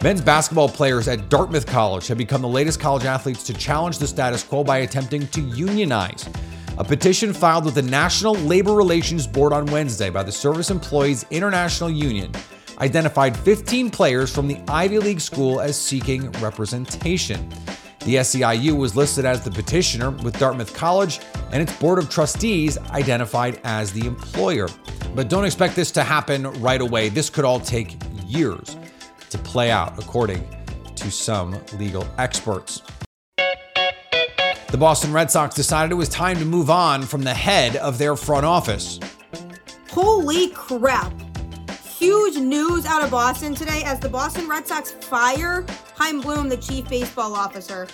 Men's 0.00 0.20
basketball 0.20 0.68
players 0.68 1.08
at 1.08 1.28
Dartmouth 1.28 1.66
College 1.66 2.06
have 2.06 2.16
become 2.16 2.40
the 2.42 2.48
latest 2.48 2.78
college 2.78 3.04
athletes 3.04 3.42
to 3.42 3.54
challenge 3.54 3.98
the 3.98 4.06
status 4.06 4.44
quo 4.44 4.62
by 4.62 4.78
attempting 4.78 5.26
to 5.28 5.40
unionize. 5.40 6.28
A 6.78 6.84
petition 6.84 7.32
filed 7.32 7.64
with 7.64 7.74
the 7.74 7.82
National 7.82 8.34
Labor 8.34 8.74
Relations 8.74 9.26
Board 9.26 9.52
on 9.52 9.66
Wednesday 9.66 10.10
by 10.10 10.22
the 10.22 10.30
Service 10.30 10.70
Employees 10.70 11.26
International 11.30 11.90
Union 11.90 12.30
identified 12.78 13.36
15 13.36 13.90
players 13.90 14.32
from 14.32 14.46
the 14.46 14.60
Ivy 14.68 15.00
League 15.00 15.20
school 15.20 15.60
as 15.60 15.76
seeking 15.76 16.30
representation. 16.32 17.50
The 18.08 18.14
SEIU 18.14 18.74
was 18.74 18.96
listed 18.96 19.26
as 19.26 19.44
the 19.44 19.50
petitioner, 19.50 20.08
with 20.08 20.38
Dartmouth 20.38 20.72
College 20.72 21.20
and 21.52 21.60
its 21.60 21.76
board 21.76 21.98
of 21.98 22.08
trustees 22.08 22.78
identified 22.88 23.60
as 23.64 23.92
the 23.92 24.06
employer. 24.06 24.66
But 25.14 25.28
don't 25.28 25.44
expect 25.44 25.76
this 25.76 25.90
to 25.90 26.02
happen 26.02 26.44
right 26.62 26.80
away. 26.80 27.10
This 27.10 27.28
could 27.28 27.44
all 27.44 27.60
take 27.60 27.98
years 28.26 28.78
to 29.28 29.36
play 29.36 29.70
out, 29.70 30.02
according 30.02 30.42
to 30.96 31.10
some 31.10 31.60
legal 31.74 32.08
experts. 32.16 32.80
The 33.36 34.78
Boston 34.78 35.12
Red 35.12 35.30
Sox 35.30 35.54
decided 35.54 35.92
it 35.92 35.96
was 35.96 36.08
time 36.08 36.38
to 36.38 36.46
move 36.46 36.70
on 36.70 37.02
from 37.02 37.20
the 37.20 37.34
head 37.34 37.76
of 37.76 37.98
their 37.98 38.16
front 38.16 38.46
office. 38.46 38.98
Holy 39.90 40.48
crap. 40.52 41.12
Huge 41.84 42.38
news 42.38 42.86
out 42.86 43.04
of 43.04 43.10
Boston 43.10 43.54
today 43.54 43.82
as 43.84 44.00
the 44.00 44.08
Boston 44.08 44.48
Red 44.48 44.66
Sox 44.66 44.92
fire 44.92 45.66
Chaim 45.98 46.20
Bloom, 46.20 46.48
the 46.48 46.56
chief 46.56 46.88
baseball 46.88 47.34
officer. 47.34 47.88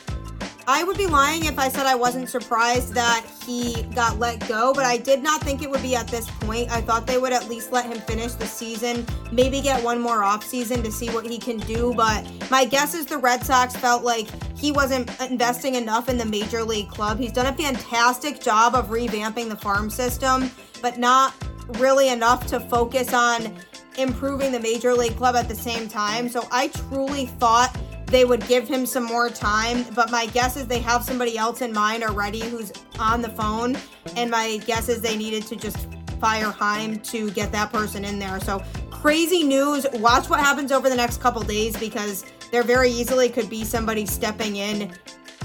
I 0.67 0.85
would 0.85 0.99
be 0.99 1.07
lying 1.07 1.47
if 1.47 1.59
I 1.59 1.69
said 1.69 1.87
I 1.87 1.95
wasn't 1.95 2.29
surprised 2.29 2.93
that 2.93 3.25
he 3.47 3.83
got 3.95 4.19
let 4.19 4.47
go, 4.47 4.75
but 4.75 4.85
I 4.85 4.99
did 4.99 5.23
not 5.23 5.43
think 5.43 5.63
it 5.63 5.71
would 5.71 5.81
be 5.81 5.97
at 5.97 6.09
this 6.09 6.31
point. 6.41 6.71
I 6.71 6.83
thought 6.83 7.07
they 7.07 7.17
would 7.17 7.33
at 7.33 7.49
least 7.49 7.73
let 7.73 7.87
him 7.87 7.99
finish 8.01 8.33
the 8.33 8.47
season, 8.47 9.07
maybe 9.33 9.63
get 9.63 9.83
one 9.83 10.01
more 10.03 10.21
offseason 10.21 10.83
to 10.85 10.93
see 10.93 11.09
what 11.11 11.25
he 11.25 11.39
can 11.39 11.57
do. 11.59 11.95
But 11.95 12.27
my 12.51 12.67
guess 12.67 12.93
is 12.93 13.07
the 13.07 13.17
Red 13.17 13.43
Sox 13.43 13.75
felt 13.75 14.05
like 14.05 14.29
he 14.55 14.71
wasn't 14.71 15.11
investing 15.23 15.75
enough 15.75 16.11
in 16.11 16.19
the 16.19 16.27
major 16.27 16.63
league 16.63 16.89
club. 16.89 17.19
He's 17.19 17.33
done 17.33 17.47
a 17.47 17.57
fantastic 17.57 18.39
job 18.39 18.75
of 18.75 18.89
revamping 18.89 19.49
the 19.49 19.57
farm 19.57 19.89
system, 19.89 20.51
but 20.83 20.99
not 20.99 21.35
really 21.79 22.11
enough 22.11 22.47
to 22.49 22.61
focus 22.61 23.15
on 23.15 23.55
improving 23.97 24.53
the 24.53 24.61
major 24.61 24.93
league 24.95 25.17
club 25.17 25.37
at 25.37 25.49
the 25.49 25.55
same 25.55 25.89
time. 25.89 26.29
So 26.29 26.47
I 26.51 26.69
truly 26.69 27.27
thought 27.27 27.75
they 28.07 28.25
would 28.25 28.47
give 28.47 28.69
him 28.69 28.87
some 28.87 29.05
more 29.05 29.29
time, 29.29 29.85
but 29.95 30.11
my 30.11 30.27
guess 30.27 30.57
is 30.57 30.67
they 30.67 30.81
have 30.81 31.05
somebody 31.05 31.37
else 31.37 31.63
in 31.63 31.73
mind 31.73 32.05
already 32.05 32.41
who's 32.41 32.73
on 32.99 33.23
the 33.23 33.31
phone, 33.31 33.77
and 34.17 34.31
my 34.31 34.59
guess 34.67 34.89
is 34.89 35.01
they 35.01 35.17
needed 35.17 35.47
to 35.47 35.57
just 35.57 35.89
fire 36.21 36.51
Chaim 36.51 36.99
to 37.01 37.31
get 37.33 37.53
that 37.53 37.73
person 37.73 38.05
in 38.05 38.19
there. 38.19 38.41
So 38.41 38.63
crazy 38.91 39.43
news. 39.43 39.87
Watch 39.95 40.31
what 40.31 40.41
happens 40.41 40.73
over 40.73 40.89
the 40.89 40.97
next 40.97 41.21
couple 41.21 41.43
days 41.43 41.77
because 41.77 42.25
there 42.51 42.63
very 42.63 42.91
easily 42.91 43.29
could 43.29 43.51
be 43.51 43.65
somebody 43.65 44.07
stepping 44.07 44.57
in 44.57 44.93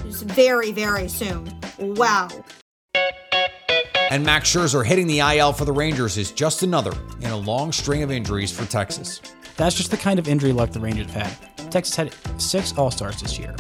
very, 0.06 0.72
very 0.72 1.10
soon. 1.10 1.60
Wow. 1.78 2.30
And 4.10 4.26
Max 4.26 4.54
Scherzer 4.54 4.86
hitting 4.86 5.08
the 5.08 5.20
IL 5.20 5.54
for 5.54 5.66
the 5.66 5.74
Rangers 5.74 6.18
is 6.18 6.32
just 6.32 6.64
another 6.64 6.94
in 7.22 7.32
a 7.32 7.38
long 7.38 7.72
string 7.72 8.02
of 8.02 8.12
injuries 8.12 8.52
for 8.52 8.66
Texas. 8.66 9.22
That's 9.56 9.76
just 9.76 9.92
the 9.92 9.98
kind 9.98 10.18
of 10.18 10.28
injury 10.28 10.52
luck 10.52 10.72
the 10.72 10.80
Rangers 10.80 11.12
have 11.12 11.24
had. 11.24 11.49
Texas 11.72 11.96
had 11.96 12.14
six 12.38 12.78
All 12.78 12.92
Stars 12.92 13.22
this 13.22 13.38
year. 13.40 13.56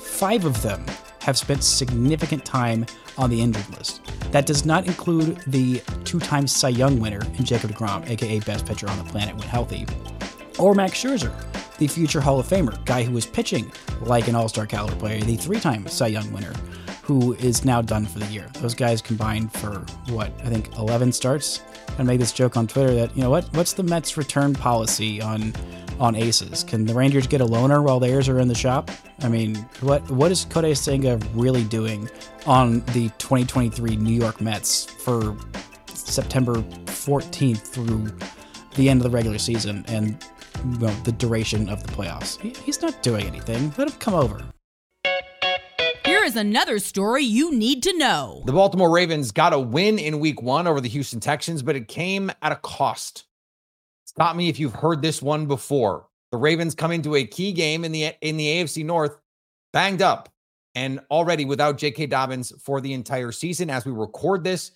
Five 0.00 0.44
of 0.44 0.60
them 0.62 0.84
have 1.20 1.38
spent 1.38 1.62
significant 1.62 2.44
time 2.44 2.86
on 3.18 3.30
the 3.30 3.40
injured 3.40 3.68
list. 3.70 4.00
That 4.32 4.46
does 4.46 4.64
not 4.64 4.86
include 4.86 5.42
the 5.46 5.82
two 6.04 6.18
time 6.18 6.46
Cy 6.46 6.70
Young 6.70 6.98
winner 6.98 7.20
in 7.38 7.44
Jacob 7.44 7.70
DeGrom, 7.70 8.08
aka 8.08 8.40
best 8.40 8.66
pitcher 8.66 8.88
on 8.88 8.98
the 8.98 9.04
planet 9.04 9.36
when 9.36 9.46
healthy, 9.48 9.86
or 10.58 10.74
Max 10.74 11.02
Scherzer, 11.02 11.32
the 11.78 11.86
future 11.86 12.20
Hall 12.20 12.40
of 12.40 12.46
Famer, 12.46 12.82
guy 12.84 13.02
who 13.02 13.12
was 13.12 13.26
pitching 13.26 13.70
like 14.00 14.28
an 14.28 14.34
All 14.34 14.48
Star 14.48 14.66
caliber 14.66 14.96
player, 14.96 15.20
the 15.20 15.36
three 15.36 15.60
time 15.60 15.86
Cy 15.86 16.08
Young 16.08 16.30
winner, 16.32 16.52
who 17.02 17.34
is 17.34 17.64
now 17.64 17.82
done 17.82 18.06
for 18.06 18.18
the 18.18 18.26
year. 18.26 18.48
Those 18.54 18.74
guys 18.74 19.02
combined 19.02 19.52
for 19.52 19.84
what 20.08 20.32
I 20.40 20.48
think 20.48 20.74
11 20.76 21.12
starts. 21.12 21.60
I 21.98 22.02
made 22.02 22.20
this 22.20 22.32
joke 22.32 22.56
on 22.56 22.66
Twitter 22.66 22.94
that 22.94 23.14
you 23.16 23.22
know 23.22 23.30
what 23.30 23.44
what's 23.54 23.74
the 23.74 23.82
Mets 23.82 24.16
return 24.16 24.54
policy 24.54 25.20
on 25.20 25.52
on 25.98 26.14
aces. 26.16 26.64
Can 26.64 26.84
the 26.84 26.94
Rangers 26.94 27.26
get 27.26 27.40
a 27.40 27.46
loaner 27.46 27.82
while 27.82 28.00
theirs 28.00 28.28
are 28.28 28.38
in 28.38 28.48
the 28.48 28.54
shop? 28.54 28.90
I 29.20 29.28
mean, 29.28 29.56
what 29.80 30.08
what 30.10 30.30
is 30.30 30.44
Kodai 30.46 30.76
Senga 30.76 31.18
really 31.34 31.64
doing 31.64 32.08
on 32.46 32.80
the 32.86 33.08
2023 33.18 33.96
New 33.96 34.14
York 34.14 34.40
Mets 34.40 34.84
for 34.84 35.36
September 35.86 36.56
14th 36.86 37.60
through 37.60 38.10
the 38.74 38.88
end 38.88 39.00
of 39.00 39.04
the 39.04 39.10
regular 39.10 39.38
season 39.38 39.84
and 39.88 40.24
well, 40.80 40.94
the 41.04 41.12
duration 41.12 41.68
of 41.68 41.82
the 41.82 41.92
playoffs? 41.92 42.40
He, 42.40 42.50
he's 42.64 42.82
not 42.82 43.02
doing 43.02 43.26
anything. 43.26 43.72
Let 43.76 43.88
him 43.88 43.98
come 43.98 44.14
over. 44.14 44.42
Here 46.04 46.24
is 46.24 46.36
another 46.36 46.78
story 46.78 47.24
you 47.24 47.54
need 47.54 47.82
to 47.84 47.96
know. 47.96 48.42
The 48.44 48.52
Baltimore 48.52 48.90
Ravens 48.90 49.30
got 49.30 49.52
a 49.52 49.58
win 49.58 49.98
in 49.98 50.20
week 50.20 50.42
one 50.42 50.66
over 50.66 50.80
the 50.80 50.88
Houston 50.88 51.20
Texans, 51.20 51.62
but 51.62 51.76
it 51.76 51.88
came 51.88 52.30
at 52.42 52.52
a 52.52 52.56
cost. 52.56 53.24
Stop 54.14 54.36
me 54.36 54.50
if 54.50 54.60
you've 54.60 54.74
heard 54.74 55.00
this 55.00 55.22
one 55.22 55.46
before. 55.46 56.06
The 56.32 56.36
Ravens 56.36 56.74
come 56.74 56.92
into 56.92 57.16
a 57.16 57.24
key 57.24 57.52
game 57.52 57.82
in 57.82 57.92
the 57.92 58.12
in 58.20 58.36
the 58.36 58.46
AFC 58.46 58.84
North 58.84 59.16
banged 59.72 60.02
up 60.02 60.28
and 60.74 61.00
already 61.10 61.46
without 61.46 61.78
J.K. 61.78 62.06
Dobbins 62.06 62.52
for 62.62 62.82
the 62.82 62.92
entire 62.92 63.32
season. 63.32 63.70
As 63.70 63.86
we 63.86 63.92
record 63.92 64.44
this, 64.44 64.72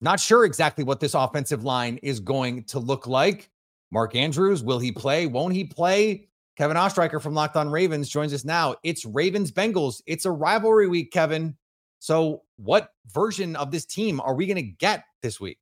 not 0.00 0.20
sure 0.20 0.44
exactly 0.44 0.84
what 0.84 1.00
this 1.00 1.14
offensive 1.14 1.64
line 1.64 1.98
is 2.04 2.20
going 2.20 2.64
to 2.64 2.78
look 2.78 3.06
like. 3.08 3.50
Mark 3.90 4.14
Andrews, 4.14 4.62
will 4.62 4.78
he 4.78 4.92
play? 4.92 5.26
Won't 5.26 5.54
he 5.54 5.64
play? 5.64 6.28
Kevin 6.56 6.76
Ostreicher 6.76 7.20
from 7.20 7.34
Locked 7.34 7.56
On 7.56 7.68
Ravens 7.68 8.08
joins 8.08 8.32
us 8.32 8.44
now. 8.44 8.76
It's 8.84 9.04
Ravens 9.04 9.50
Bengals. 9.50 10.02
It's 10.06 10.24
a 10.24 10.30
rivalry 10.30 10.86
week, 10.86 11.12
Kevin. 11.12 11.56
So, 11.98 12.42
what 12.56 12.90
version 13.12 13.56
of 13.56 13.70
this 13.70 13.84
team 13.84 14.20
are 14.20 14.34
we 14.34 14.46
going 14.46 14.56
to 14.56 14.62
get 14.62 15.04
this 15.22 15.40
week? 15.40 15.58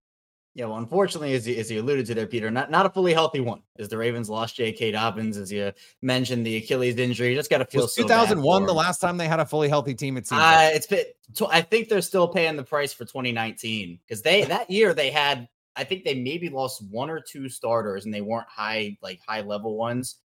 Yeah, 0.54 0.66
well, 0.66 0.78
unfortunately, 0.78 1.34
as 1.34 1.46
you, 1.46 1.56
as 1.56 1.70
you 1.70 1.80
alluded 1.80 2.06
to 2.06 2.14
there, 2.14 2.26
Peter, 2.26 2.50
not, 2.50 2.72
not 2.72 2.84
a 2.84 2.90
fully 2.90 3.12
healthy 3.12 3.38
one. 3.38 3.62
As 3.78 3.88
the 3.88 3.96
Ravens 3.96 4.28
lost 4.28 4.56
J.K. 4.56 4.90
Dobbins, 4.90 5.36
as 5.36 5.52
you 5.52 5.72
mentioned, 6.02 6.44
the 6.44 6.56
Achilles 6.56 6.96
injury. 6.96 7.36
Just 7.36 7.50
got 7.50 7.58
to 7.58 7.64
feel 7.64 7.82
was 7.82 7.94
so 7.94 8.02
2001 8.02 8.66
the 8.66 8.74
last 8.74 8.98
time 9.00 9.16
they 9.16 9.28
had 9.28 9.38
a 9.38 9.46
fully 9.46 9.68
healthy 9.68 9.94
team. 9.94 10.16
It 10.16 10.26
seems. 10.26 10.40
Uh, 10.40 10.70
it's 10.72 10.88
been. 10.88 11.04
I 11.50 11.60
think 11.60 11.88
they're 11.88 12.02
still 12.02 12.26
paying 12.26 12.56
the 12.56 12.64
price 12.64 12.92
for 12.92 13.04
2019 13.04 14.00
because 14.04 14.22
they 14.22 14.42
that 14.44 14.70
year 14.70 14.92
they 14.92 15.10
had. 15.10 15.48
I 15.76 15.84
think 15.84 16.04
they 16.04 16.14
maybe 16.14 16.48
lost 16.48 16.82
one 16.90 17.10
or 17.10 17.20
two 17.20 17.48
starters, 17.48 18.04
and 18.04 18.12
they 18.12 18.20
weren't 18.20 18.48
high 18.48 18.98
like 19.02 19.20
high 19.26 19.42
level 19.42 19.76
ones 19.76 20.16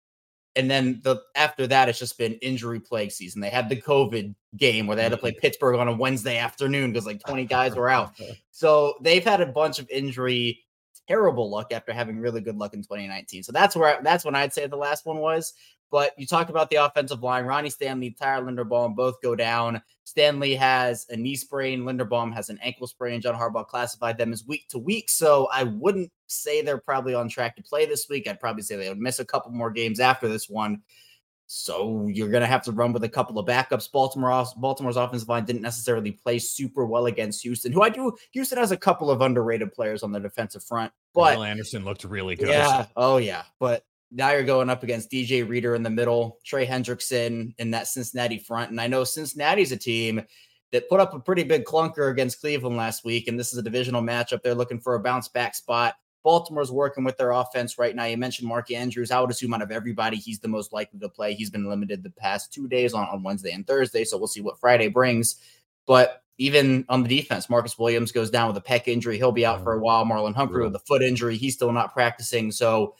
and 0.56 0.70
then 0.70 1.02
the 1.04 1.22
after 1.36 1.68
that 1.68 1.90
it's 1.90 2.00
just 2.00 2.18
been 2.18 2.34
injury 2.36 2.80
plague 2.80 3.12
season. 3.12 3.42
They 3.42 3.50
had 3.50 3.70
the 3.70 3.82
COVID 3.82 4.34
game 4.58 4.88
where 4.88 4.96
they 4.96 5.04
had 5.04 5.12
to 5.12 5.18
play 5.18 5.32
Mm-hmm. 5.32 5.42
Pittsburgh 5.42 5.76
on 5.78 5.88
a 5.88 5.96
Wednesday 5.96 6.38
afternoon 6.38 6.92
because 6.92 7.06
like 7.06 7.22
20 7.22 7.46
guys 7.46 7.76
were 7.76 7.90
out. 7.90 8.14
So 8.52 8.96
they've 9.02 9.24
had 9.24 9.42
a 9.42 9.48
bunch 9.48 9.80
of 9.80 9.90
injury 9.90 10.64
terrible 11.10 11.50
luck 11.50 11.74
after 11.74 11.92
having 11.92 12.20
really 12.20 12.40
good 12.40 12.56
luck 12.56 12.74
in 12.74 12.82
2019. 12.82 13.44
So 13.44 13.52
that's 13.52 13.76
where 13.76 14.00
that's 14.02 14.24
when 14.24 14.34
I'd 14.34 14.54
say 14.54 14.66
the 14.66 14.78
last 14.78 15.06
one 15.06 15.18
was. 15.18 15.54
But 15.92 16.14
you 16.18 16.26
talked 16.26 16.50
about 16.50 16.70
the 16.70 16.78
offensive 16.78 17.22
line. 17.22 17.46
Ronnie 17.46 17.70
Stanley, 17.70 18.12
Tyler 18.12 18.50
Linderbaum 18.50 18.96
both 18.96 19.22
go 19.22 19.36
down. 19.36 19.82
Stanley 20.04 20.56
has 20.56 21.06
a 21.10 21.16
knee 21.16 21.36
sprain. 21.36 21.84
Linderbaum 21.84 22.34
has 22.34 22.50
an 22.50 22.60
ankle 22.62 22.88
sprain. 22.88 23.22
John 23.22 23.36
Harbaugh 23.36 23.68
classified 23.68 24.18
them 24.18 24.34
as 24.34 24.46
week 24.46 24.68
to 24.70 24.80
week. 24.80 25.10
So 25.10 25.48
I 25.54 25.64
wouldn't 25.64 26.12
say 26.28 26.62
they're 26.62 26.78
probably 26.78 27.14
on 27.14 27.30
track 27.30 27.56
to 27.56 27.64
play 27.64 27.86
this 27.86 28.08
week. 28.10 28.28
I'd 28.28 28.40
probably 28.40 28.64
say 28.64 28.76
they 28.76 28.90
would 28.90 29.00
miss 29.00 29.20
a 29.20 29.26
couple 29.26 29.52
more 29.52 29.72
games 29.72 30.00
after 30.00 30.28
this 30.28 30.50
one. 30.50 30.82
So 31.48 32.08
you're 32.08 32.30
going 32.30 32.42
to 32.42 32.48
have 32.48 32.64
to 32.64 32.72
run 32.72 32.92
with 32.92 33.04
a 33.04 33.10
couple 33.10 33.38
of 33.38 33.46
backups. 33.46 33.92
Baltimore, 33.92 34.46
Baltimore's 34.58 34.98
offensive 34.98 35.30
line 35.30 35.46
didn't 35.46 35.62
necessarily 35.62 36.12
play 36.12 36.40
super 36.40 36.86
well 36.86 37.06
against 37.06 37.44
Houston, 37.44 37.72
who 37.72 37.84
I 37.84 37.90
do. 37.90 38.16
Houston 38.32 38.58
has 38.58 38.72
a 38.72 38.78
couple 38.78 39.12
of 39.12 39.22
underrated 39.22 39.72
players 39.72 40.02
on 40.02 40.12
the 40.12 40.20
defensive 40.20 40.64
front, 40.64 40.92
but 41.14 41.38
Will 41.38 41.44
Anderson 41.44 41.86
looked 41.86 42.04
really 42.04 42.36
good. 42.36 42.48
yeah, 42.48 42.88
oh 42.96 43.18
yeah, 43.18 43.44
but 43.60 43.86
now 44.12 44.32
you're 44.32 44.44
going 44.44 44.70
up 44.70 44.82
against 44.82 45.12
DJ 45.12 45.48
Reader 45.48 45.76
in 45.76 45.84
the 45.84 45.90
middle, 45.90 46.40
Trey 46.44 46.66
Hendrickson 46.66 47.54
in 47.58 47.72
that 47.72 47.88
Cincinnati 47.88 48.40
front. 48.40 48.72
And 48.72 48.80
I 48.80 48.88
know 48.88 49.04
Cincinnati's 49.04 49.72
a 49.72 49.78
team 49.78 50.24
that 50.72 50.90
put 50.90 51.00
up 51.00 51.14
a 51.14 51.20
pretty 51.20 51.44
big 51.44 51.66
clunker 51.66 52.12
against 52.12 52.40
Cleveland 52.40 52.78
last 52.78 53.04
week. 53.04 53.28
And 53.28 53.40
this 53.40 53.52
is 53.52 53.58
a 53.60 53.64
divisional 53.64 54.02
matchup. 54.02 54.42
They're 54.42 54.56
looking 54.56 54.80
for 54.80 54.96
a 54.96 55.00
bounce 55.00 55.28
back 55.28 55.54
spot. 55.56 55.96
Baltimore's 56.26 56.72
working 56.72 57.04
with 57.04 57.18
their 57.18 57.32
offense 57.32 57.78
right 57.78 57.96
now. 57.96 58.06
You 58.06 58.18
mentioned 58.18 58.50
Mark 58.50 58.72
Andrews. 58.72 59.12
I 59.12 59.22
would 59.22 59.30
assume 59.30 59.54
out 59.54 59.62
of 59.62 59.72
everybody, 59.72 60.18
he's 60.18 60.40
the 60.40 60.48
most 60.48 60.74
likely 60.74 61.00
to 61.00 61.08
play. 61.08 61.36
He's 61.36 61.52
been 61.52 61.70
limited 61.70 62.02
the 62.02 62.10
past 62.10 62.52
two 62.52 62.68
days 62.68 62.96
on, 62.96 63.08
on 63.08 63.22
Wednesday 63.22 63.52
and 63.52 63.66
Thursday. 63.66 64.04
So 64.04 64.18
we'll 64.18 64.28
see 64.28 64.42
what 64.42 64.60
Friday 64.60 64.88
brings. 64.88 65.36
But 65.86 66.24
even 66.40 66.84
on 66.90 67.04
the 67.04 67.10
defense, 67.10 67.48
Marcus 67.48 67.78
Williams 67.78 68.12
goes 68.12 68.32
down 68.32 68.48
with 68.48 68.58
a 68.58 68.68
pec 68.68 68.88
injury. 68.88 69.18
He'll 69.18 69.32
be 69.32 69.46
out 69.46 69.64
for 69.64 69.74
a 69.74 69.80
while. 69.80 70.04
Marlon 70.04 70.34
Humphrey 70.34 70.64
with 70.64 70.76
a 70.76 70.80
foot 70.80 71.04
injury. 71.04 71.38
He's 71.38 71.54
still 71.54 71.72
not 71.72 71.94
practicing. 71.94 72.52
So 72.52 72.96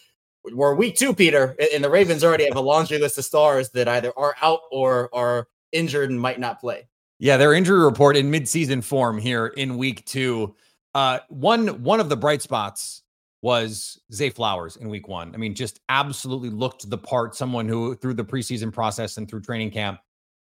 we're 0.54 0.76
week 0.76 0.96
two, 0.96 1.14
Peter, 1.14 1.56
and 1.74 1.84
the 1.84 1.90
Ravens 1.90 2.24
already 2.24 2.46
have 2.46 2.56
a 2.56 2.62
laundry 2.62 3.00
list 3.00 3.18
of 3.18 3.26
stars 3.26 3.72
that 3.72 3.88
either 3.88 4.14
are 4.16 4.36
out 4.44 4.62
or 4.72 5.10
are 5.14 5.48
injured 5.72 6.12
and 6.12 6.22
might 6.22 6.40
not 6.40 6.60
play. 6.60 6.88
Yeah, 7.18 7.38
their 7.38 7.54
injury 7.54 7.84
report 7.84 8.16
in 8.18 8.32
midseason 8.32 8.84
form 8.84 9.18
here 9.18 9.48
in 9.48 9.80
week 9.80 10.06
two. 10.06 10.56
Uh, 10.94 11.20
one 11.30 11.82
one 11.84 12.00
of 12.00 12.08
the 12.08 12.16
bright 12.16 12.44
spots 12.44 13.02
was 13.46 14.02
Zay 14.12 14.32
Flowers 14.32 14.76
in 14.78 14.90
week 14.90 15.08
one. 15.08 15.32
I 15.36 15.38
mean, 15.38 15.54
just 15.54 15.80
absolutely 15.90 16.50
looked 16.50 16.90
the 16.90 16.98
part. 16.98 17.36
Someone 17.36 17.70
who 17.70 17.94
through 17.94 18.16
the 18.16 18.26
preseason 18.26 18.74
process 18.74 19.18
and 19.18 19.30
through 19.30 19.42
training 19.42 19.70
camp, 19.70 20.00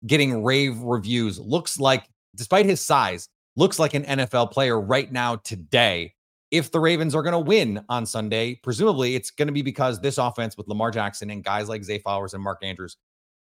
getting 0.05 0.43
rave 0.43 0.77
reviews. 0.81 1.39
Looks 1.39 1.79
like, 1.79 2.09
despite 2.35 2.65
his 2.65 2.81
size, 2.81 3.29
looks 3.55 3.79
like 3.79 3.93
an 3.93 4.03
NFL 4.03 4.51
player 4.51 4.81
right 4.81 5.09
now 5.09 5.37
today. 5.37 6.13
If 6.51 6.71
the 6.71 6.81
Ravens 6.81 7.15
are 7.15 7.23
going 7.23 7.31
to 7.31 7.39
win 7.39 7.85
on 7.87 8.05
Sunday, 8.05 8.55
presumably 8.55 9.15
it's 9.15 9.31
going 9.31 9.47
to 9.47 9.53
be 9.53 9.61
because 9.61 10.01
this 10.01 10.17
offense 10.17 10.57
with 10.57 10.67
Lamar 10.67 10.91
Jackson 10.91 11.29
and 11.29 11.41
guys 11.41 11.69
like 11.69 11.85
Zay 11.85 11.99
Flowers 11.99 12.33
and 12.33 12.43
Mark 12.43 12.59
Andrews 12.63 12.97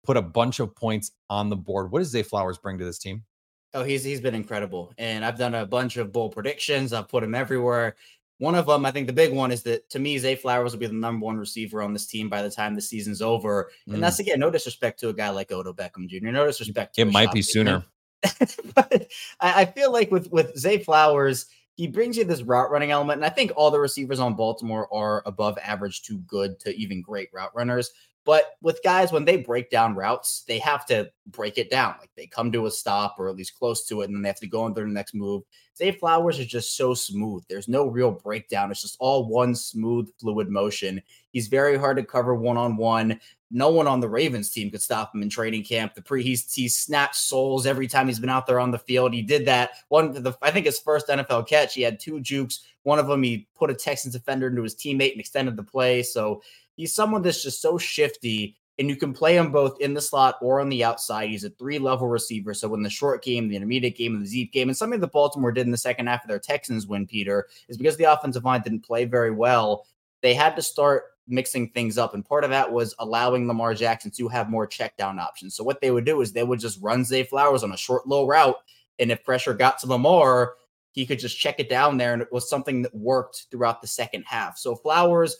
put 0.04 0.16
a 0.16 0.22
bunch 0.22 0.60
of 0.60 0.76
points 0.76 1.10
on 1.28 1.48
the 1.48 1.56
board. 1.56 1.90
What 1.90 1.98
does 1.98 2.10
Zay 2.10 2.22
Flowers 2.22 2.58
bring 2.58 2.78
to 2.78 2.84
this 2.84 3.00
team? 3.00 3.24
Oh, 3.72 3.84
he's 3.84 4.02
he's 4.02 4.20
been 4.20 4.34
incredible, 4.34 4.92
and 4.98 5.24
I've 5.24 5.38
done 5.38 5.54
a 5.54 5.64
bunch 5.64 5.96
of 5.96 6.10
bold 6.10 6.32
predictions. 6.32 6.92
I've 6.92 7.08
put 7.08 7.22
him 7.22 7.36
everywhere. 7.36 7.94
One 8.40 8.54
of 8.54 8.64
them, 8.64 8.86
I 8.86 8.90
think 8.90 9.06
the 9.06 9.12
big 9.12 9.34
one 9.34 9.52
is 9.52 9.62
that 9.64 9.90
to 9.90 9.98
me, 9.98 10.16
Zay 10.16 10.34
Flowers 10.34 10.72
will 10.72 10.80
be 10.80 10.86
the 10.86 10.94
number 10.94 11.26
one 11.26 11.36
receiver 11.36 11.82
on 11.82 11.92
this 11.92 12.06
team 12.06 12.30
by 12.30 12.40
the 12.40 12.50
time 12.50 12.74
the 12.74 12.80
season's 12.80 13.20
over. 13.20 13.70
Mm. 13.86 13.94
And 13.94 14.02
that's 14.02 14.18
again, 14.18 14.40
no 14.40 14.50
disrespect 14.50 14.98
to 15.00 15.10
a 15.10 15.12
guy 15.12 15.28
like 15.28 15.52
Odell 15.52 15.74
Beckham 15.74 16.08
Jr. 16.08 16.30
No 16.30 16.46
disrespect. 16.46 16.94
To 16.94 17.02
It 17.02 17.12
might 17.12 17.32
be 17.32 17.42
sooner. 17.42 17.84
But 18.74 19.08
I, 19.40 19.62
I 19.62 19.64
feel 19.64 19.92
like 19.92 20.10
with 20.10 20.30
with 20.30 20.56
Zay 20.58 20.78
Flowers, 20.78 21.46
he 21.76 21.86
brings 21.86 22.16
you 22.16 22.24
this 22.24 22.42
route 22.42 22.70
running 22.70 22.90
element. 22.90 23.18
And 23.18 23.24
I 23.24 23.30
think 23.30 23.52
all 23.56 23.70
the 23.70 23.80
receivers 23.80 24.20
on 24.20 24.36
Baltimore 24.36 24.88
are 24.92 25.22
above 25.26 25.58
average 25.62 26.02
to 26.02 26.18
good 26.20 26.58
to 26.60 26.74
even 26.76 27.00
great 27.00 27.28
route 27.32 27.54
runners. 27.54 27.90
But 28.24 28.52
with 28.60 28.80
guys, 28.84 29.12
when 29.12 29.24
they 29.24 29.38
break 29.38 29.70
down 29.70 29.94
routes, 29.94 30.44
they 30.46 30.58
have 30.58 30.84
to 30.86 31.10
break 31.26 31.56
it 31.56 31.70
down. 31.70 31.94
Like 31.98 32.10
they 32.16 32.26
come 32.26 32.52
to 32.52 32.66
a 32.66 32.70
stop 32.70 33.16
or 33.18 33.28
at 33.28 33.36
least 33.36 33.58
close 33.58 33.86
to 33.86 34.02
it, 34.02 34.06
and 34.06 34.14
then 34.14 34.22
they 34.22 34.28
have 34.28 34.40
to 34.40 34.46
go 34.46 34.66
into 34.66 34.80
their 34.80 34.86
next 34.86 35.14
move. 35.14 35.42
Zay 35.76 35.92
Flowers 35.92 36.38
is 36.38 36.46
just 36.46 36.76
so 36.76 36.92
smooth. 36.92 37.42
There's 37.48 37.68
no 37.68 37.86
real 37.86 38.10
breakdown. 38.10 38.70
It's 38.70 38.82
just 38.82 38.98
all 39.00 39.26
one 39.26 39.54
smooth, 39.54 40.10
fluid 40.20 40.50
motion. 40.50 41.00
He's 41.32 41.48
very 41.48 41.78
hard 41.78 41.96
to 41.96 42.04
cover 42.04 42.34
one 42.34 42.58
on 42.58 42.76
one. 42.76 43.18
No 43.50 43.70
one 43.70 43.88
on 43.88 43.98
the 43.98 44.08
Ravens 44.08 44.50
team 44.50 44.70
could 44.70 44.82
stop 44.82 45.14
him 45.14 45.22
in 45.22 45.30
training 45.30 45.64
camp. 45.64 45.94
The 45.94 46.02
pre 46.02 46.22
he's 46.22 46.52
he 46.52 46.68
snapped 46.68 47.16
souls 47.16 47.66
every 47.66 47.88
time 47.88 48.06
he's 48.06 48.20
been 48.20 48.28
out 48.28 48.46
there 48.46 48.60
on 48.60 48.70
the 48.70 48.78
field. 48.78 49.14
He 49.14 49.22
did 49.22 49.46
that 49.46 49.70
one. 49.88 50.12
The 50.12 50.36
I 50.42 50.50
think 50.50 50.66
his 50.66 50.78
first 50.78 51.08
NFL 51.08 51.48
catch. 51.48 51.74
He 51.74 51.82
had 51.82 51.98
two 51.98 52.20
jukes. 52.20 52.60
One 52.82 52.98
of 52.98 53.06
them 53.06 53.22
he 53.22 53.48
put 53.56 53.70
a 53.70 53.74
Texans 53.74 54.14
defender 54.14 54.48
into 54.48 54.62
his 54.62 54.76
teammate 54.76 55.12
and 55.12 55.20
extended 55.20 55.56
the 55.56 55.62
play. 55.62 56.02
So 56.02 56.42
he's 56.80 56.94
someone 56.94 57.20
that's 57.20 57.42
just 57.42 57.60
so 57.60 57.76
shifty 57.76 58.56
and 58.78 58.88
you 58.88 58.96
can 58.96 59.12
play 59.12 59.36
him 59.36 59.52
both 59.52 59.78
in 59.82 59.92
the 59.92 60.00
slot 60.00 60.36
or 60.40 60.58
on 60.58 60.70
the 60.70 60.82
outside. 60.82 61.28
He's 61.28 61.44
a 61.44 61.50
three 61.50 61.78
level 61.78 62.08
receiver. 62.08 62.54
So 62.54 62.74
in 62.74 62.82
the 62.82 62.88
short 62.88 63.22
game, 63.22 63.46
the 63.46 63.56
intermediate 63.56 63.98
game, 63.98 64.14
and 64.14 64.24
the 64.24 64.30
deep 64.30 64.54
game, 64.54 64.70
and 64.70 64.76
something 64.76 64.98
that 64.98 65.12
Baltimore 65.12 65.52
did 65.52 65.66
in 65.66 65.70
the 65.70 65.76
second 65.76 66.06
half 66.06 66.24
of 66.24 66.28
their 66.28 66.38
Texans 66.38 66.86
win, 66.86 67.06
Peter, 67.06 67.46
is 67.68 67.76
because 67.76 67.98
the 67.98 68.10
offensive 68.10 68.46
line 68.46 68.62
didn't 68.62 68.80
play 68.80 69.04
very 69.04 69.30
well. 69.30 69.86
They 70.22 70.32
had 70.32 70.56
to 70.56 70.62
start 70.62 71.04
mixing 71.28 71.68
things 71.68 71.98
up. 71.98 72.14
And 72.14 72.24
part 72.24 72.42
of 72.42 72.50
that 72.50 72.72
was 72.72 72.94
allowing 72.98 73.46
Lamar 73.46 73.74
Jackson 73.74 74.10
to 74.12 74.28
have 74.28 74.48
more 74.48 74.66
check 74.66 74.96
down 74.96 75.18
options. 75.18 75.54
So 75.54 75.62
what 75.62 75.82
they 75.82 75.90
would 75.90 76.06
do 76.06 76.22
is 76.22 76.32
they 76.32 76.42
would 76.42 76.60
just 76.60 76.80
run 76.80 77.04
Zay 77.04 77.22
Flowers 77.22 77.62
on 77.62 77.72
a 77.72 77.76
short, 77.76 78.08
low 78.08 78.26
route. 78.26 78.56
And 78.98 79.12
if 79.12 79.22
pressure 79.24 79.52
got 79.52 79.78
to 79.80 79.88
Lamar, 79.88 80.54
he 80.92 81.04
could 81.04 81.18
just 81.18 81.38
check 81.38 81.60
it 81.60 81.68
down 81.68 81.98
there. 81.98 82.14
And 82.14 82.22
it 82.22 82.32
was 82.32 82.48
something 82.48 82.80
that 82.80 82.94
worked 82.94 83.48
throughout 83.50 83.82
the 83.82 83.86
second 83.86 84.24
half. 84.26 84.56
So 84.56 84.74
Flowers 84.74 85.36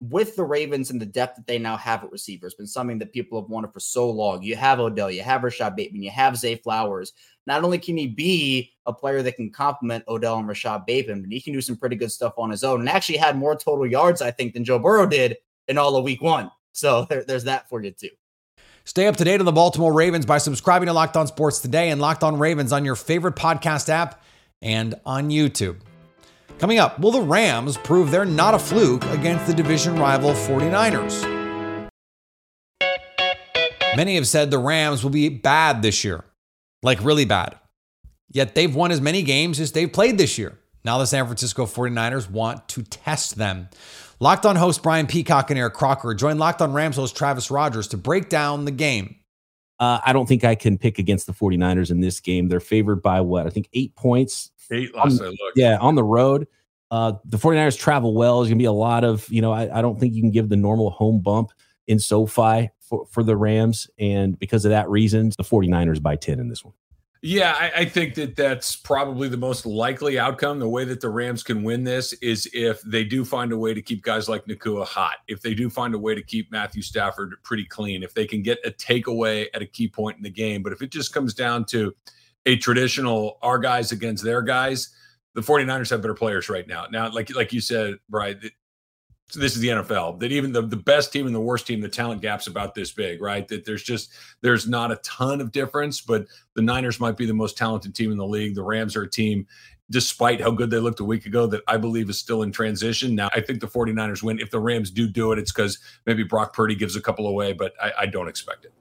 with 0.00 0.34
the 0.34 0.44
Ravens 0.44 0.90
and 0.90 1.00
the 1.00 1.06
depth 1.06 1.36
that 1.36 1.46
they 1.46 1.58
now 1.58 1.76
have 1.76 2.02
at 2.02 2.10
receivers, 2.10 2.54
been 2.54 2.66
something 2.66 2.98
that 2.98 3.12
people 3.12 3.40
have 3.40 3.50
wanted 3.50 3.72
for 3.72 3.80
so 3.80 4.08
long. 4.08 4.42
You 4.42 4.56
have 4.56 4.80
Odell, 4.80 5.10
you 5.10 5.22
have 5.22 5.42
Rashad 5.42 5.76
Bateman, 5.76 6.02
you 6.02 6.10
have 6.10 6.38
Zay 6.38 6.56
Flowers. 6.56 7.12
Not 7.46 7.64
only 7.64 7.78
can 7.78 7.96
he 7.96 8.06
be 8.06 8.72
a 8.86 8.92
player 8.92 9.22
that 9.22 9.36
can 9.36 9.50
complement 9.50 10.04
Odell 10.08 10.38
and 10.38 10.48
Rashad 10.48 10.86
Bateman, 10.86 11.22
but 11.22 11.30
he 11.30 11.40
can 11.40 11.52
do 11.52 11.60
some 11.60 11.76
pretty 11.76 11.96
good 11.96 12.10
stuff 12.10 12.32
on 12.38 12.50
his 12.50 12.64
own 12.64 12.80
and 12.80 12.88
actually 12.88 13.18
had 13.18 13.36
more 13.36 13.54
total 13.54 13.86
yards, 13.86 14.22
I 14.22 14.30
think, 14.30 14.54
than 14.54 14.64
Joe 14.64 14.78
Burrow 14.78 15.06
did 15.06 15.36
in 15.68 15.76
all 15.76 15.94
of 15.96 16.04
week 16.04 16.22
one. 16.22 16.50
So 16.72 17.04
there, 17.10 17.24
there's 17.24 17.44
that 17.44 17.68
for 17.68 17.82
you 17.82 17.90
too. 17.90 18.10
Stay 18.84 19.06
up 19.06 19.16
to 19.16 19.24
date 19.24 19.40
on 19.40 19.46
the 19.46 19.52
Baltimore 19.52 19.92
Ravens 19.92 20.24
by 20.24 20.38
subscribing 20.38 20.86
to 20.86 20.94
Locked 20.94 21.16
On 21.16 21.26
Sports 21.26 21.58
today 21.58 21.90
and 21.90 22.00
Locked 22.00 22.24
On 22.24 22.38
Ravens 22.38 22.72
on 22.72 22.86
your 22.86 22.96
favorite 22.96 23.36
podcast 23.36 23.90
app 23.90 24.22
and 24.62 24.94
on 25.04 25.28
YouTube. 25.28 25.76
Coming 26.60 26.78
up, 26.78 26.98
will 26.98 27.10
the 27.10 27.22
Rams 27.22 27.78
prove 27.78 28.10
they're 28.10 28.26
not 28.26 28.52
a 28.52 28.58
fluke 28.58 29.02
against 29.06 29.46
the 29.46 29.54
division 29.54 29.96
rival 29.96 30.32
49ers? 30.32 31.24
Many 33.96 34.16
have 34.16 34.28
said 34.28 34.50
the 34.50 34.58
Rams 34.58 35.02
will 35.02 35.10
be 35.10 35.30
bad 35.30 35.80
this 35.80 36.04
year, 36.04 36.22
like 36.82 37.02
really 37.02 37.24
bad. 37.24 37.58
Yet 38.30 38.54
they've 38.54 38.74
won 38.74 38.92
as 38.92 39.00
many 39.00 39.22
games 39.22 39.58
as 39.58 39.72
they've 39.72 39.90
played 39.90 40.18
this 40.18 40.36
year. 40.36 40.58
Now 40.84 40.98
the 40.98 41.06
San 41.06 41.24
Francisco 41.24 41.64
49ers 41.64 42.30
want 42.30 42.68
to 42.68 42.82
test 42.82 43.36
them. 43.36 43.70
Locked 44.20 44.44
on 44.44 44.56
host 44.56 44.82
Brian 44.82 45.06
Peacock 45.06 45.48
and 45.48 45.58
Eric 45.58 45.72
Crocker 45.72 46.12
join 46.12 46.36
Locked 46.36 46.60
on 46.60 46.74
Rams 46.74 46.96
host 46.96 47.16
Travis 47.16 47.50
Rogers 47.50 47.88
to 47.88 47.96
break 47.96 48.28
down 48.28 48.66
the 48.66 48.70
game. 48.70 49.16
Uh, 49.80 49.98
I 50.04 50.12
don't 50.12 50.26
think 50.26 50.44
I 50.44 50.54
can 50.54 50.78
pick 50.78 50.98
against 50.98 51.26
the 51.26 51.32
49ers 51.32 51.90
in 51.90 52.00
this 52.00 52.20
game. 52.20 52.48
They're 52.48 52.60
favored 52.60 53.02
by 53.02 53.20
what? 53.22 53.46
I 53.46 53.50
think 53.50 53.68
eight 53.72 53.96
points 53.96 54.52
Eight 54.70 54.94
last 54.94 55.20
I 55.20 55.26
looked. 55.26 55.56
Yeah, 55.56 55.78
on 55.78 55.94
the 55.94 56.04
road. 56.04 56.46
Uh, 56.90 57.14
the 57.24 57.36
49ers 57.36 57.78
travel 57.78 58.14
well. 58.14 58.40
There's 58.40 58.48
going 58.48 58.58
to 58.58 58.62
be 58.62 58.66
a 58.66 58.72
lot 58.72 59.04
of, 59.04 59.28
you 59.28 59.42
know, 59.42 59.52
I, 59.52 59.78
I, 59.78 59.82
don't 59.82 59.98
think 59.98 60.12
you 60.14 60.22
can 60.22 60.32
give 60.32 60.48
the 60.48 60.56
normal 60.56 60.90
home 60.90 61.20
bump 61.20 61.50
in 61.86 62.00
SoFi 62.00 62.70
for, 62.80 63.06
for 63.06 63.22
the 63.22 63.36
Rams. 63.36 63.88
And 63.98 64.36
because 64.38 64.64
of 64.64 64.70
that 64.70 64.88
reason, 64.88 65.30
the 65.36 65.44
49ers 65.44 66.02
by 66.02 66.16
10 66.16 66.40
in 66.40 66.48
this 66.48 66.64
one. 66.64 66.74
Yeah, 67.22 67.54
I, 67.58 67.80
I, 67.80 67.84
think 67.84 68.14
that 68.14 68.34
that's 68.34 68.76
probably 68.76 69.28
the 69.28 69.36
most 69.36 69.66
likely 69.66 70.18
outcome. 70.18 70.58
The 70.58 70.68
way 70.68 70.86
that 70.86 71.02
the 71.02 71.10
Rams 71.10 71.42
can 71.42 71.62
win 71.62 71.84
this 71.84 72.14
is 72.14 72.48
if 72.54 72.80
they 72.80 73.04
do 73.04 73.26
find 73.26 73.52
a 73.52 73.58
way 73.58 73.74
to 73.74 73.82
keep 73.82 74.02
guys 74.02 74.26
like 74.26 74.46
Nacua 74.46 74.86
hot, 74.86 75.16
if 75.28 75.42
they 75.42 75.52
do 75.52 75.68
find 75.68 75.94
a 75.94 75.98
way 75.98 76.14
to 76.14 76.22
keep 76.22 76.50
Matthew 76.50 76.80
Stafford 76.80 77.34
pretty 77.42 77.66
clean, 77.66 78.02
if 78.02 78.14
they 78.14 78.26
can 78.26 78.42
get 78.42 78.58
a 78.64 78.70
takeaway 78.70 79.48
at 79.52 79.60
a 79.60 79.66
key 79.66 79.86
point 79.86 80.16
in 80.16 80.22
the 80.22 80.30
game. 80.30 80.62
But 80.62 80.72
if 80.72 80.80
it 80.80 80.90
just 80.90 81.12
comes 81.12 81.34
down 81.34 81.66
to, 81.66 81.94
a 82.46 82.56
traditional 82.56 83.38
our 83.42 83.58
guys 83.58 83.92
against 83.92 84.24
their 84.24 84.42
guys, 84.42 84.94
the 85.34 85.40
49ers 85.40 85.90
have 85.90 86.02
better 86.02 86.14
players 86.14 86.48
right 86.48 86.66
now. 86.66 86.86
Now, 86.90 87.10
like 87.10 87.34
like 87.34 87.52
you 87.52 87.60
said, 87.60 87.96
Brian, 88.08 88.40
this 89.34 89.54
is 89.54 89.60
the 89.60 89.68
NFL. 89.68 90.20
That 90.20 90.32
even 90.32 90.52
the, 90.52 90.62
the 90.62 90.76
best 90.76 91.12
team 91.12 91.26
and 91.26 91.34
the 91.34 91.40
worst 91.40 91.66
team, 91.66 91.80
the 91.80 91.88
talent 91.88 92.22
gap's 92.22 92.46
about 92.46 92.74
this 92.74 92.92
big, 92.92 93.20
right? 93.20 93.46
That 93.48 93.64
there's 93.64 93.82
just 93.82 94.10
there's 94.40 94.68
not 94.68 94.92
a 94.92 94.96
ton 94.96 95.40
of 95.40 95.52
difference, 95.52 96.00
but 96.00 96.26
the 96.54 96.62
Niners 96.62 97.00
might 97.00 97.16
be 97.16 97.26
the 97.26 97.34
most 97.34 97.56
talented 97.56 97.94
team 97.94 98.12
in 98.12 98.18
the 98.18 98.26
league. 98.26 98.54
The 98.54 98.62
Rams 98.62 98.96
are 98.96 99.02
a 99.02 99.10
team, 99.10 99.46
despite 99.90 100.40
how 100.40 100.50
good 100.50 100.70
they 100.70 100.78
looked 100.78 101.00
a 101.00 101.04
week 101.04 101.26
ago, 101.26 101.46
that 101.48 101.62
I 101.66 101.76
believe 101.76 102.08
is 102.10 102.18
still 102.18 102.42
in 102.42 102.52
transition. 102.52 103.14
Now, 103.14 103.30
I 103.34 103.40
think 103.40 103.60
the 103.60 103.68
49ers 103.68 104.22
win. 104.22 104.38
If 104.38 104.50
the 104.50 104.60
Rams 104.60 104.90
do 104.90 105.08
do 105.08 105.32
it, 105.32 105.38
it's 105.38 105.52
because 105.52 105.78
maybe 106.06 106.22
Brock 106.22 106.52
Purdy 106.52 106.74
gives 106.74 106.96
a 106.96 107.00
couple 107.00 107.26
away, 107.26 107.52
but 107.52 107.72
I, 107.82 107.92
I 108.00 108.06
don't 108.06 108.28
expect 108.28 108.64
it. 108.64 108.72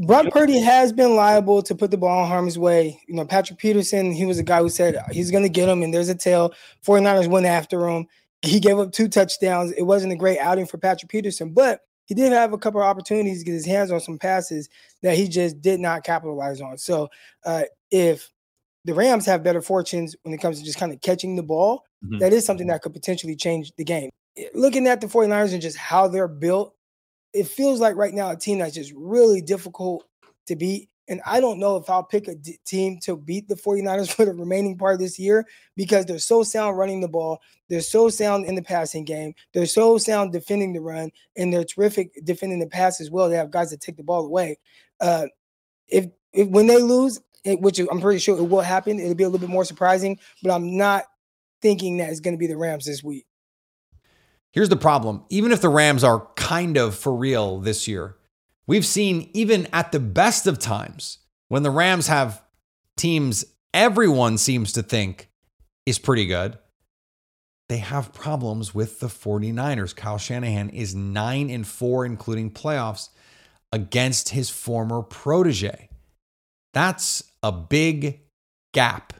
Brock 0.00 0.26
Purdy 0.30 0.60
has 0.60 0.92
been 0.92 1.16
liable 1.16 1.60
to 1.62 1.74
put 1.74 1.90
the 1.90 1.96
ball 1.96 2.22
in 2.22 2.28
harm's 2.28 2.56
way. 2.56 3.00
You 3.08 3.16
know, 3.16 3.24
Patrick 3.24 3.58
Peterson, 3.58 4.12
he 4.12 4.26
was 4.26 4.38
a 4.38 4.44
guy 4.44 4.60
who 4.60 4.68
said 4.68 4.96
he's 5.10 5.32
going 5.32 5.42
to 5.42 5.48
get 5.48 5.68
him, 5.68 5.82
and 5.82 5.92
there's 5.92 6.08
a 6.08 6.14
tail. 6.14 6.54
49ers 6.86 7.26
went 7.26 7.46
after 7.46 7.88
him. 7.88 8.06
He 8.42 8.60
gave 8.60 8.78
up 8.78 8.92
two 8.92 9.08
touchdowns. 9.08 9.72
It 9.72 9.82
wasn't 9.82 10.12
a 10.12 10.16
great 10.16 10.38
outing 10.38 10.66
for 10.66 10.78
Patrick 10.78 11.10
Peterson, 11.10 11.52
but 11.52 11.80
he 12.06 12.14
did 12.14 12.32
have 12.32 12.52
a 12.52 12.58
couple 12.58 12.80
of 12.80 12.86
opportunities 12.86 13.40
to 13.40 13.44
get 13.44 13.52
his 13.52 13.66
hands 13.66 13.90
on 13.90 14.00
some 14.00 14.18
passes 14.18 14.68
that 15.02 15.16
he 15.16 15.28
just 15.28 15.60
did 15.60 15.78
not 15.80 16.04
capitalize 16.04 16.60
on. 16.60 16.78
So, 16.78 17.08
uh, 17.44 17.64
if 17.90 18.30
the 18.84 18.94
Rams 18.94 19.26
have 19.26 19.42
better 19.42 19.60
fortunes 19.60 20.16
when 20.22 20.32
it 20.32 20.40
comes 20.40 20.58
to 20.58 20.64
just 20.64 20.78
kind 20.78 20.92
of 20.92 21.00
catching 21.02 21.36
the 21.36 21.42
ball, 21.42 21.84
mm-hmm. 22.04 22.18
that 22.18 22.32
is 22.32 22.46
something 22.46 22.68
that 22.68 22.80
could 22.80 22.94
potentially 22.94 23.36
change 23.36 23.72
the 23.76 23.84
game. 23.84 24.10
Looking 24.54 24.86
at 24.86 25.00
the 25.00 25.06
49ers 25.06 25.52
and 25.52 25.60
just 25.60 25.76
how 25.76 26.08
they're 26.08 26.28
built, 26.28 26.74
it 27.34 27.46
feels 27.46 27.80
like 27.80 27.96
right 27.96 28.14
now 28.14 28.30
a 28.30 28.36
team 28.36 28.58
that's 28.58 28.74
just 28.74 28.92
really 28.96 29.42
difficult 29.42 30.06
to 30.46 30.56
beat. 30.56 30.88
And 31.08 31.20
I 31.26 31.40
don't 31.40 31.58
know 31.58 31.76
if 31.76 31.88
I'll 31.88 32.04
pick 32.04 32.28
a 32.28 32.34
d- 32.34 32.58
team 32.64 32.98
to 33.04 33.16
beat 33.16 33.48
the 33.48 33.54
49ers 33.54 34.12
for 34.14 34.24
the 34.24 34.34
remaining 34.34 34.76
part 34.76 34.94
of 34.94 35.00
this 35.00 35.18
year 35.18 35.46
because 35.76 36.04
they're 36.04 36.18
so 36.18 36.42
sound 36.42 36.76
running 36.76 37.00
the 37.00 37.08
ball. 37.08 37.40
They're 37.68 37.80
so 37.80 38.08
sound 38.08 38.46
in 38.46 38.54
the 38.54 38.62
passing 38.62 39.04
game. 39.04 39.34
They're 39.52 39.66
so 39.66 39.98
sound 39.98 40.32
defending 40.32 40.72
the 40.72 40.80
run. 40.80 41.10
And 41.36 41.52
they're 41.52 41.64
terrific 41.64 42.12
defending 42.24 42.60
the 42.60 42.66
pass 42.66 43.00
as 43.00 43.10
well. 43.10 43.28
They 43.28 43.36
have 43.36 43.50
guys 43.50 43.70
that 43.70 43.80
take 43.80 43.96
the 43.96 44.02
ball 44.02 44.26
away. 44.26 44.58
Uh, 45.00 45.26
if, 45.88 46.06
if 46.32 46.48
when 46.48 46.66
they 46.66 46.82
lose, 46.82 47.20
it, 47.44 47.60
which 47.60 47.78
I'm 47.78 48.00
pretty 48.00 48.18
sure 48.18 48.36
it 48.36 48.42
will 48.42 48.60
happen, 48.60 48.98
it'll 48.98 49.14
be 49.14 49.24
a 49.24 49.28
little 49.28 49.46
bit 49.46 49.52
more 49.52 49.64
surprising. 49.64 50.18
But 50.42 50.52
I'm 50.52 50.76
not 50.76 51.04
thinking 51.62 51.96
that 51.98 52.10
it's 52.10 52.20
going 52.20 52.34
to 52.34 52.38
be 52.38 52.46
the 52.46 52.56
Rams 52.56 52.84
this 52.84 53.02
week. 53.02 53.26
Here's 54.50 54.68
the 54.68 54.76
problem 54.76 55.24
even 55.28 55.52
if 55.52 55.60
the 55.60 55.68
Rams 55.68 56.04
are 56.04 56.26
kind 56.36 56.76
of 56.76 56.94
for 56.94 57.14
real 57.14 57.60
this 57.60 57.86
year, 57.86 58.16
we've 58.68 58.86
seen 58.86 59.28
even 59.34 59.66
at 59.72 59.90
the 59.90 59.98
best 59.98 60.46
of 60.46 60.60
times 60.60 61.18
when 61.48 61.64
the 61.64 61.70
Rams 61.70 62.06
have 62.06 62.40
teams 62.96 63.44
everyone 63.74 64.38
seems 64.38 64.72
to 64.74 64.82
think 64.84 65.28
is 65.86 65.98
pretty 65.98 66.26
good, 66.26 66.56
they 67.68 67.78
have 67.78 68.12
problems 68.12 68.74
with 68.74 69.00
the 69.00 69.08
49ers. 69.08 69.96
Kyle 69.96 70.18
Shanahan 70.18 70.70
is 70.70 70.94
9 70.94 71.50
and 71.50 71.66
4 71.66 72.06
including 72.06 72.52
playoffs 72.52 73.08
against 73.72 74.30
his 74.30 74.48
former 74.48 75.02
protege. 75.02 75.88
That's 76.72 77.24
a 77.42 77.50
big 77.50 78.20
gap. 78.72 79.14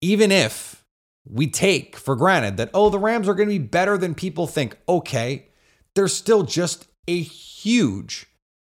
Even 0.00 0.32
if 0.32 0.84
we 1.24 1.46
take 1.46 1.96
for 1.96 2.16
granted 2.16 2.56
that, 2.56 2.70
oh, 2.74 2.90
the 2.90 2.98
Rams 2.98 3.28
are 3.28 3.34
going 3.34 3.48
to 3.48 3.58
be 3.58 3.64
better 3.64 3.96
than 3.96 4.14
people 4.14 4.46
think. 4.48 4.76
Okay, 4.88 5.46
there's 5.94 6.14
still 6.14 6.42
just 6.42 6.88
a 7.08 7.20
huge 7.20 8.26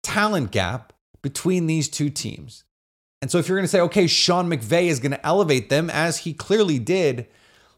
talent 0.03 0.51
gap 0.51 0.93
between 1.21 1.67
these 1.67 1.89
two 1.89 2.09
teams. 2.09 2.63
And 3.21 3.31
so 3.31 3.37
if 3.37 3.47
you're 3.47 3.57
going 3.57 3.65
to 3.65 3.69
say, 3.69 3.81
okay, 3.81 4.07
Sean 4.07 4.47
McVay 4.47 4.85
is 4.85 4.99
going 4.99 5.11
to 5.11 5.25
elevate 5.25 5.69
them 5.69 5.89
as 5.89 6.19
he 6.19 6.33
clearly 6.33 6.77
did 6.79 7.27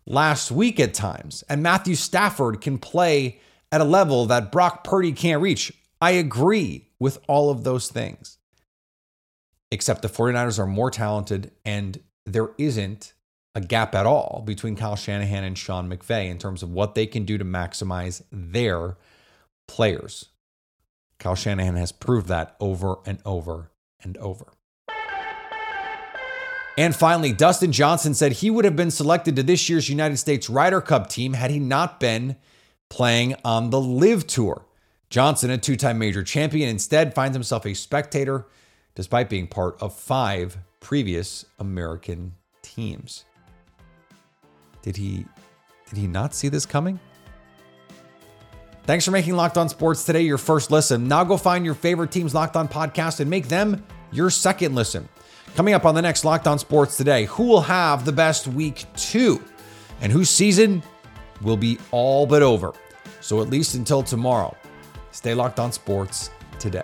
last 0.05 0.51
week 0.51 0.79
at 0.79 0.93
times, 0.93 1.43
and 1.47 1.63
Matthew 1.63 1.95
Stafford 1.95 2.60
can 2.62 2.77
play 2.77 3.39
at 3.71 3.81
a 3.81 3.86
level 3.86 4.25
that 4.25 4.51
Brock 4.51 4.83
Purdy 4.83 5.12
can't 5.12 5.41
reach, 5.41 5.71
I 6.01 6.12
agree 6.12 6.89
with 6.99 7.19
all 7.27 7.49
of 7.49 7.63
those 7.63 7.89
things. 7.89 8.38
Except 9.71 10.01
the 10.01 10.07
49ers 10.07 10.60
are 10.60 10.67
more 10.67 10.91
talented 10.91 11.51
and 11.65 11.99
there 12.25 12.51
isn't 12.57 13.13
a 13.55 13.62
gap 13.62 13.95
at 13.95 14.05
all 14.05 14.43
between 14.45 14.75
Kyle 14.75 14.95
Shanahan 14.95 15.43
and 15.43 15.57
Sean 15.57 15.89
McVay 15.89 16.29
in 16.29 16.38
terms 16.38 16.63
of 16.63 16.71
what 16.71 16.95
they 16.95 17.05
can 17.05 17.25
do 17.25 17.38
to 17.38 17.45
maximize 17.45 18.21
their 18.31 18.97
players. 19.67 20.25
Kyle 21.19 21.36
Shanahan 21.36 21.75
has 21.75 21.91
proved 21.91 22.27
that 22.27 22.56
over 22.60 22.97
and 23.06 23.19
over 23.25 23.71
and 24.03 24.17
over. 24.17 24.53
And 26.77 26.95
finally, 26.95 27.34
Dustin 27.34 27.71
Johnson 27.71 28.13
said 28.13 28.34
he 28.34 28.51
would 28.51 28.63
have 28.63 28.75
been 28.75 28.91
selected 28.91 29.36
to 29.38 29.43
this 29.43 29.67
year's 29.67 29.89
United 29.89 30.17
States 30.17 30.47
Ryder 30.47 30.80
Cup 30.80 31.10
team 31.10 31.34
had 31.34 31.49
he 31.49 31.60
not 31.60 31.99
been 31.99 32.36
playing 32.89 33.36
on 33.43 33.71
the 33.71 33.82
LIV 33.82 34.27
Tour. 34.27 34.65
Johnson, 35.10 35.49
a 35.49 35.58
two 35.58 35.75
time 35.75 35.97
major 35.97 36.23
champion, 36.23 36.69
instead 36.69 37.15
finds 37.15 37.36
himself 37.36 37.65
a 37.65 37.73
spectator 37.73 38.45
despite 38.93 39.30
being 39.30 39.47
part 39.47 39.82
of 39.82 39.95
five 39.95 40.58
previous 40.80 41.45
American 41.60 42.34
teams. 42.62 43.25
Did 44.84 44.97
he 44.97 45.25
did 45.89 45.97
he 45.97 46.08
not 46.08 46.36
see 46.36 46.49
this 46.49 46.65
coming? 46.65 46.99
Thanks 48.88 49.04
for 49.04 49.12
making 49.12 49.36
Locked 49.36 49.58
On 49.58 49.67
Sports 49.67 50.06
today 50.06 50.21
your 50.21 50.38
first 50.38 50.71
listen. 50.71 51.10
Now 51.10 51.26
go 51.26 51.36
find 51.36 51.65
your 51.65 51.73
favorite 51.73 52.10
team's 52.10 52.34
Locked 52.34 52.56
On 52.56 52.69
podcast 52.69 53.19
and 53.19 53.30
make 53.30 53.50
them 53.50 53.84
your 54.13 54.30
second 54.30 54.76
listen. 54.76 55.10
Coming 55.58 55.73
up 55.73 55.84
on 55.84 55.93
the 55.93 56.02
next 56.02 56.23
Locked 56.23 56.47
On 56.47 56.58
Sports 56.58 56.95
today, 56.95 57.26
who 57.26 57.43
will 57.43 57.60
have 57.60 58.06
the 58.06 58.13
best 58.13 58.47
week 58.47 58.86
two 58.95 59.43
and 60.00 60.10
whose 60.10 60.30
season 60.30 60.82
will 61.41 61.58
be 61.58 61.78
all 61.91 62.26
but 62.26 62.41
over. 62.41 62.71
So, 63.19 63.41
at 63.41 63.50
least 63.50 63.76
until 63.76 64.04
tomorrow, 64.04 64.56
stay 65.12 65.34
locked 65.34 65.60
on 65.60 65.73
sports 65.73 66.30
today. 66.58 66.84